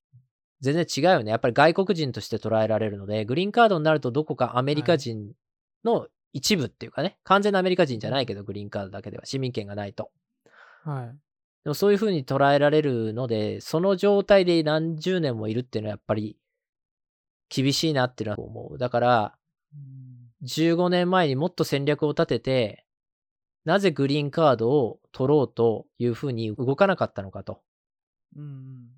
[0.64, 1.32] 全然違うよね。
[1.32, 5.34] やっぱり外国人として捉えられるので、グリーンカードになるとどこかアメリカ人
[5.84, 10.09] の一部っていうかね、完全なアメリカ人じゃないけど、グリーンカードだけでは市民権がないと。
[10.84, 11.07] はい。
[11.66, 16.38] でもそういう風に捉えられるので、その状態で何十年もいるっていうのはやっぱり
[17.49, 18.78] 厳しいなっていうのは思う。
[18.78, 19.36] だから、
[19.74, 22.86] うん15年前にもっと戦略を立てて、
[23.64, 27.61] なぜグリーンカードを取ろうという風に動かなかったのかと。
[28.36, 28.89] うん。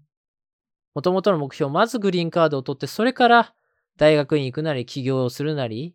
[0.95, 3.53] もともとの目標、まずグリーンカードを取って、それから
[3.97, 5.93] 大学に行くなり、起業をするなり、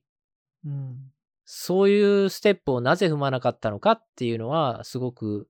[0.65, 1.11] うん。
[1.47, 5.49] そういうステップをなぜ踏まなかったのかっていうのは、すごく、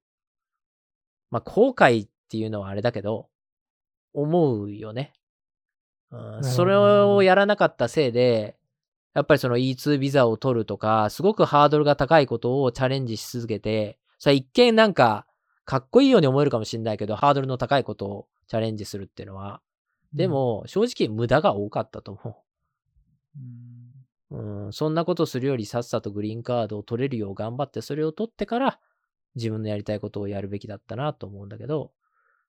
[1.30, 3.28] まあ、後悔っていうのはあれだけど、
[4.14, 5.12] 思うよね。
[6.10, 8.56] うんそれをやらなかったせいで、
[9.14, 15.26] やっぱりその E2 ビザを取るとか、すごくハードルが高いことをチャレンジし続けて、それ一見なんか、
[15.64, 19.62] かっこいいように思えるかもしれないけど、ハードルの高いことをチャレンジするっていうのは、
[20.12, 22.44] でも、正直無駄が多かったと思
[24.32, 24.34] う。
[24.34, 28.80] うん、そんなことするよりさっさとグリーンカードを取れるよう頑張って、それを取ってから
[29.36, 31.92] 自分のやりたいことをやるべきだったなと思うんだけど、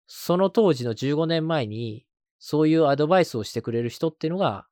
[0.08, 2.08] その当時の15年前に、
[2.40, 4.66] そういうアドバイスをしてくれる人っていうのが、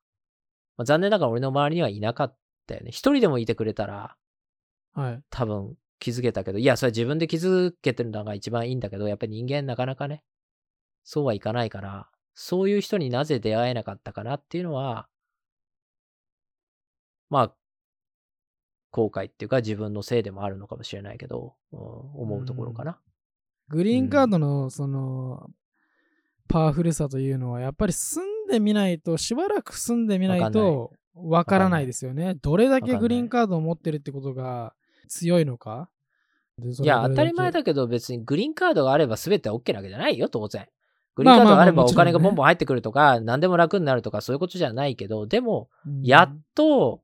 [0.76, 2.90] まあ、残念ながら俺の周りにはいなかったよね。
[2.90, 4.16] 一人でもいてくれたら、
[4.94, 5.22] はい。
[5.30, 10.24] 多分気づけたけど、いや、それ自分で気づけてるのが一番いいんだけど、やっぱり人間なかなかね、
[11.04, 15.08] そうはいかないから、そういう人になぜ出会えなかったかなっていうのは、
[17.28, 17.54] まあ、
[18.90, 22.98] 後悔っていうか自分のせいでもあるのかもしれないけど、うん思うところかな。
[23.68, 25.50] グリーンカードのその、
[26.48, 32.34] パワフルさというのは、やっぱり住んでみないと、しばらく住んでみないとわからないですよね。
[32.34, 34.74] どれだけグリーンカードを持ってるってことが
[35.08, 35.88] 強いのか。
[36.58, 40.66] いや、当たり前だけど別にグリーンカードがあれば全て OK なわけじゃないよ、当然。
[41.14, 47.02] グリーンカードがあればお金がボンボン入ってくるとか、何でも楽になるとか、そういうことじゃないけど、でも、うんやっと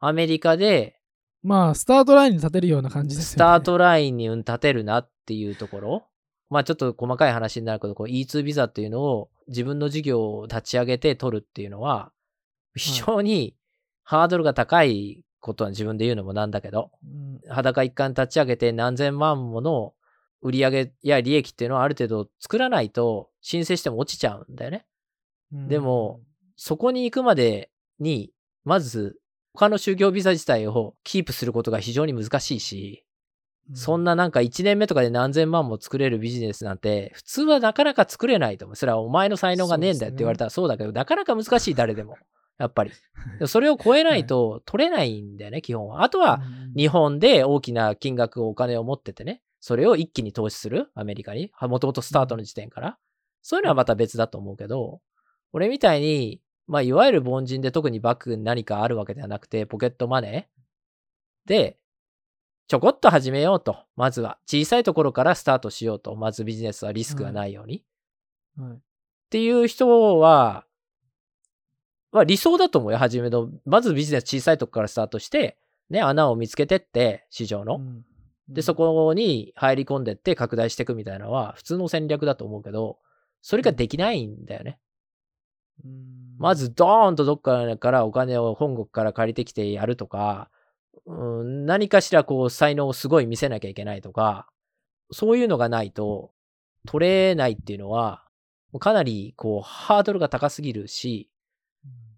[0.00, 0.98] アメリカで
[1.42, 3.32] まあ、スタートラインに立てるような感じですよね。
[3.34, 6.06] スタートラインにうん立てるなっていうところ。
[6.50, 12.10] まあちょっと細かい話になるけど、こう E2 ビザっていうのを自分の事業を立ち上げて取るっていうのは、
[12.74, 13.54] 非常に
[14.02, 19.94] ハードルが高いことは自分で言うのもなんだけど、うん裸一貫立ち上げて何千万もの
[20.42, 24.86] 売り上げや利益っていうのはある程度作らないと申請しても落ちちゃうんだよね。
[25.52, 26.20] でも、
[26.56, 28.32] そこに行くまでに、
[28.64, 29.18] まず
[29.54, 33.04] 他の就業ビザ自体をキープすることが非常に難しいし、
[33.74, 38.76] そんな、ななんか1年目とかで何千万も作れるビジネスなんて、普通はなかなか作れないと思う。
[38.76, 42.16] それはお前の才能がねえんだよって言われたらそうだけど、なかなか難しい、誰でも。
[42.58, 42.92] やっぱり。
[43.46, 46.02] それを超えないと取れないんだよね、基本は。
[46.02, 46.40] あとは、
[46.76, 51.50] 日本で大きな金額をお金を持っててね、それを一気に投資する、アメリカに？
[51.60, 52.98] もともとスタートの時点から？
[53.42, 55.00] そういうのはまた別だと思うけど、
[55.52, 61.78] 俺みたいに、まあ、いわゆる凡人で特にバックに何かあるわけではなくて、ポケットマネーで、
[62.66, 63.78] ちょこっと始めようと。
[63.96, 64.38] まずは。
[64.46, 66.14] 小さいところからスタートしようと。
[66.14, 67.82] まずビジネスはリスクがないように。
[68.58, 68.78] はいっ
[69.30, 70.64] ていう人は、
[72.12, 73.50] まあ理想だと思うよ、初めの。
[73.64, 75.58] まずビジネス小さいとこからスタートして、
[75.90, 77.76] ね、穴を見つけてって、市場の。
[77.76, 78.04] うん
[78.48, 82.98] で、そこに入り込んでって拡大していくみたいなのは普通の戦略だと思うけど、
[83.42, 84.78] それができないんだよね。
[85.84, 86.36] うん。
[86.38, 90.50] まずドーンとどっかからお金を本国から借りてきてやるとか、
[91.06, 94.48] うん、何かしらこう才能をすごい見せなきゃいけないとか、
[95.10, 96.32] そういうのがないと
[96.86, 98.24] 取れないっていうのは、
[98.80, 101.30] かなりこうハードルが高すぎるし、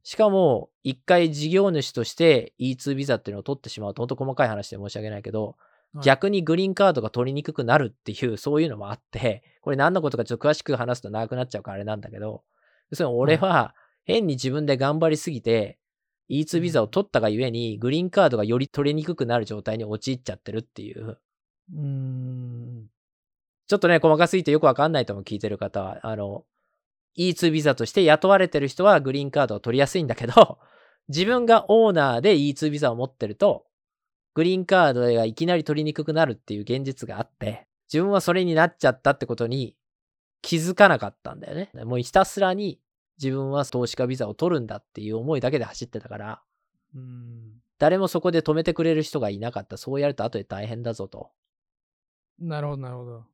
[0.02, 5.54] しかも一回事業主として E2 ビザっていうのを取ってしまうと、本当細かい話で申し訳ないけど、はい
[6.02, 12.44] 逆にグリーンカードが取りにくくなるっていう、 そういうのもあって、これ何のことかちょっと詳しく話すと長くなっちゃうからあれなんだけど、
[12.90, 13.74] 要するに俺は
[14.04, 15.78] 変に自分で頑張りすぎて、
[16.30, 21.18] E2 ビザを取ったがゆえに、グリーンカードがより取りにくくなる状態に陥っちゃってるっていう。
[21.74, 22.88] うん。
[23.66, 26.44] ちょっとね、細かすぎてよくわかんないとも聞いてる方は、あの、
[27.18, 30.58] E2 ビザとして雇われてる人はグリーンカードを取りやすいんだけど、
[31.08, 33.66] 自分がオーナーで E2 ビザを持ってると、
[34.34, 39.76] グリーンカードがいきなり取りにくくなるっていう現実があって、自分はそれになっちゃったってことに
[40.42, 41.70] 気づかなかったんだよね。
[41.84, 42.80] もうひたすらに
[43.20, 46.42] 自分は投資家ビザを取るんだっていう思いだけで走ってたから、
[46.94, 47.60] うん。
[47.78, 49.76] 誰もそこで止めてくれる人がいなかった。
[49.76, 51.30] そうやると後で大変だぞと。
[52.38, 53.24] なるほど、なるほど。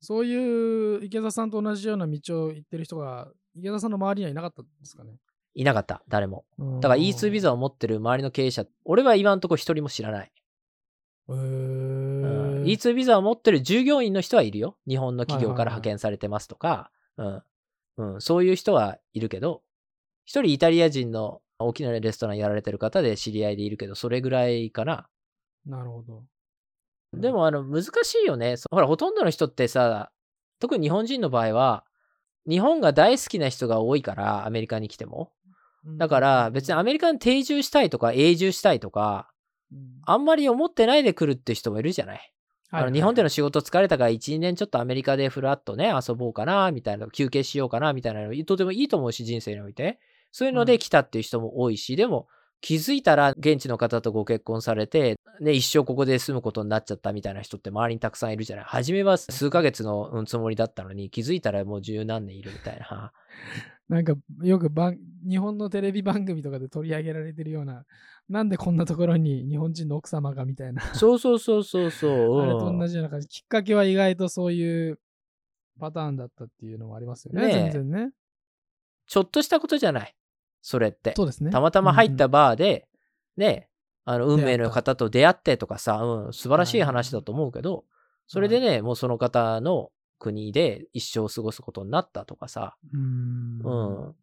[0.00, 5.16] そういう池田さんと同じような道を行ってる人が、池田さんの周りにはいなかったんですかね？
[5.54, 6.44] いなかった、誰も。
[6.58, 10.26] だだから E2 ビザを持ってる周りの経営者、俺は今のところ一人も知らない。
[10.26, 14.76] へうんー E2 ビザを持ってる従業員の人はいるよ。
[14.86, 16.90] 日本の企業から派遣されてますとか、
[18.18, 19.62] そういう人はいるけど、
[20.24, 25.08] 一人イタリア人の大きなレストランやられてる方で知り合いでいるけど、それぐらいかな。
[25.66, 26.24] なるほど。
[27.12, 28.56] でも、あの、難しいよね。
[28.56, 30.10] そほら、ほとんどの人ってさ、
[30.58, 31.84] 特に日本人の場合は、
[32.48, 35.32] 日本が大好きな人が多いから、アメリカに来ても。
[35.86, 39.28] だから、別にアメリカに定住したいとか、永住したいとか、
[39.72, 42.34] うん、あんまり思ってないで来るって人もいるじゃない。
[42.70, 50.00] あの日本での仕事疲れたから1、2年ちょっとアメリカでフラッとね、遊ぼうかな、みたいな、休憩しようかな、みたいなの、とてもいいと思うし、人生において。
[50.32, 52.26] そういうので来たっていう人も多いし、でも、
[52.60, 58.64] 気づいたら現地の方とご結婚されて、ね、一生ここで住むことになっちゃったみたいな人って周りにたくさんいるじゃない。
[58.64, 63.12] 初めは数ヶ月のうんつもりだったのに、気づいたらもう十何年いるみたいな。
[63.88, 67.84] なんかよく番日本のテレビ番組とかで取り上げられてるような、
[68.28, 72.42] なんでこんなところに 日本人の奥様がみたいな、そうそうそうそうそう。
[72.42, 73.28] あれとうん同じような感じ。
[73.28, 74.98] きっかけは意外とそういう
[75.78, 77.46] パターンだったっていうのもありますよね。
[77.46, 78.12] ねえ全然ね。
[79.06, 80.14] ちょっとしたことじゃない。
[80.62, 81.12] それって。
[81.16, 81.50] そうですね。
[81.50, 82.88] たまたま入っうんたバーで、
[83.36, 83.68] ね、
[84.04, 87.84] あの、運命の方と出会ってとかさ、うん、素晴らしい話だと思うけど、
[88.26, 89.90] それでね、もうその方の
[90.24, 93.60] 国で一生過ごすことになったとかさ、うん。
[93.62, 94.14] うん。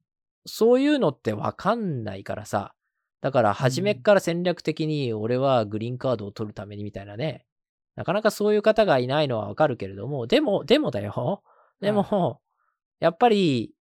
[0.46, 2.74] そういうのってわかんないからさ、
[3.22, 7.46] だから初めっから戦略的に俺はグリーンカードを取るためにみたいなね、
[7.96, 11.44] なかなかそういう方がいないのはわかるけれども、でも、でもだよ。
[11.80, 12.42] でも、
[13.00, 13.76] やっぱり、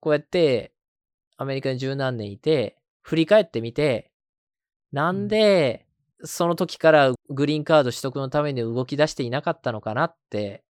[0.00, 0.72] こうやって
[1.36, 4.10] アメリカに十何年いて、振り返ってみて、
[4.92, 5.86] なんで、
[6.22, 10.64] その時からグリーンカード取得のために動き出していなかったのかなって、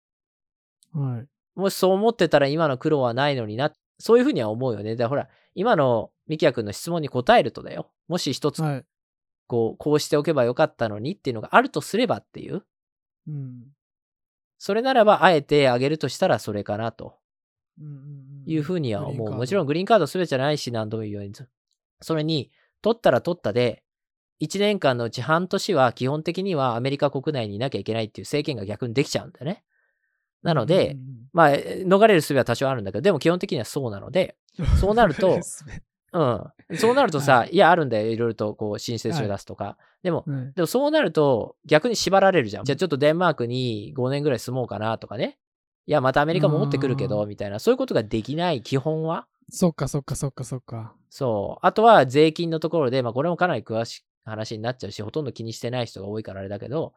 [0.94, 1.26] はい。
[1.54, 4.96] もしそう思ってたら今の苦労はないのにな、そういうふうには思うよね。
[4.96, 7.90] だからほら、今のミキヤ君の質問に答えるとだよ。
[8.06, 8.84] もし一つ、はい。
[9.46, 12.62] こう、こうしておけばよかったのにっていうのがあるとすればっていう。
[13.26, 13.66] うん。
[14.58, 17.16] それならば、あえてあげるとしたらそれかなと
[17.80, 19.32] うんうんうんいうふうには思う。
[19.32, 21.32] もちろんググリーンカードすべてじゃないし、何度も言うように。
[22.00, 22.50] それに、
[22.82, 23.82] 取ったら取ったで、
[24.40, 29.64] 1年間のうち半年は基本的にはアメリカ国内にいなきゃいけないっていう制限が逆にできちゃうんだよね。
[30.42, 30.96] なので、
[31.32, 34.36] まあ、え逃れる術は多少あるんだけど、でも基本的にはそうなので、
[34.80, 35.38] そうなると
[36.12, 36.76] うん。
[36.76, 38.08] そうなるとさ、い、や、あるんだよ。
[38.08, 39.76] いろいろとこう申請書出すとか。
[40.02, 42.64] でも、はいでもそうなると逆に縛られるじゃん。
[42.64, 45.38] じゃあちょっとデンマークに5年ぐらい住もうかなとかね。
[45.86, 47.58] いや、またアメリカ戻ってくるけど、うんみたいな。
[47.58, 49.26] そういうことができない、基本は？
[49.50, 50.94] そっかそっかそっかそっか。
[51.10, 51.66] そう。
[51.66, 56.94] あとは税金のところで、まあこれもかなり詳しい話になっちゃうし、ほとんど気にしてない人が多いからあれだけど、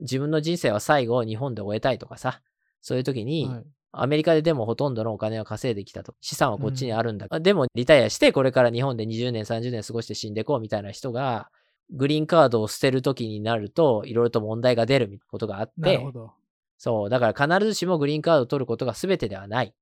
[0.00, 2.42] 自分の人生は最後日本で終えたいとかさ、
[2.82, 3.64] そういう時に、はい
[3.94, 6.14] アメリカででもほとんどのお金を稼いできたと。
[6.22, 7.28] 資産はこっちにあるんだ。
[7.40, 11.50] でもリタイアして、これから日本で20年、30年過ごして死んでこうみたいな人が、
[11.90, 16.32] グリーンカードを捨てる時になると、いろいろと問題が出るみたいなことがあってなるほ、ど。
[16.78, 17.10] そう。
[17.10, 19.74] だから必ずしもグリーンカードを取ることが全てではない。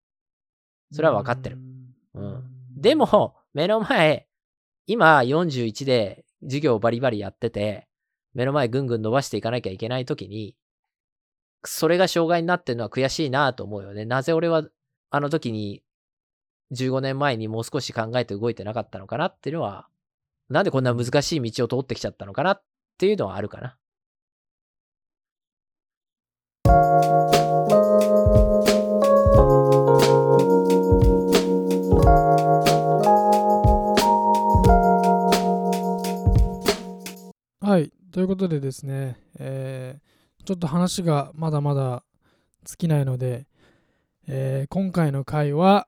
[0.91, 1.59] それは分かってる。
[2.15, 2.23] うん。
[2.25, 2.45] うん
[2.77, 4.27] で、も、目の前、
[4.87, 7.87] 今41で授業をバリバリやってて、
[8.33, 10.57] 目の前ぐんぐん伸ばしていかなきゃいけない時に、
[11.65, 14.05] それが障害になってるのは悔しいなと思うよね。
[14.05, 14.65] なぜ俺は
[15.11, 15.83] あの時に
[16.73, 19.89] 15年前にもう少し考えて動いてなかったのかなっていうのは、
[20.49, 22.63] なんでこんな難しい道を通ってきちゃったのかなっ
[22.99, 23.77] ていうのはあるかな。
[37.61, 37.93] はい。
[38.13, 40.10] ということでですね、えー
[40.51, 42.03] ちょっと話がまだまだ
[42.65, 43.47] 尽きないので、
[44.27, 45.87] えー今回の回は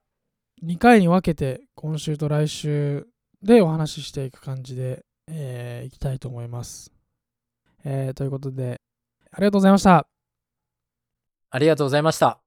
[0.62, 3.08] 2回に分けて今週と来週
[3.42, 6.92] でお話ししていく感じで、えーいきたいと思います。
[7.84, 8.80] えーということで、
[9.32, 10.06] ありがとうございました。
[11.50, 12.41] ありがとうございました。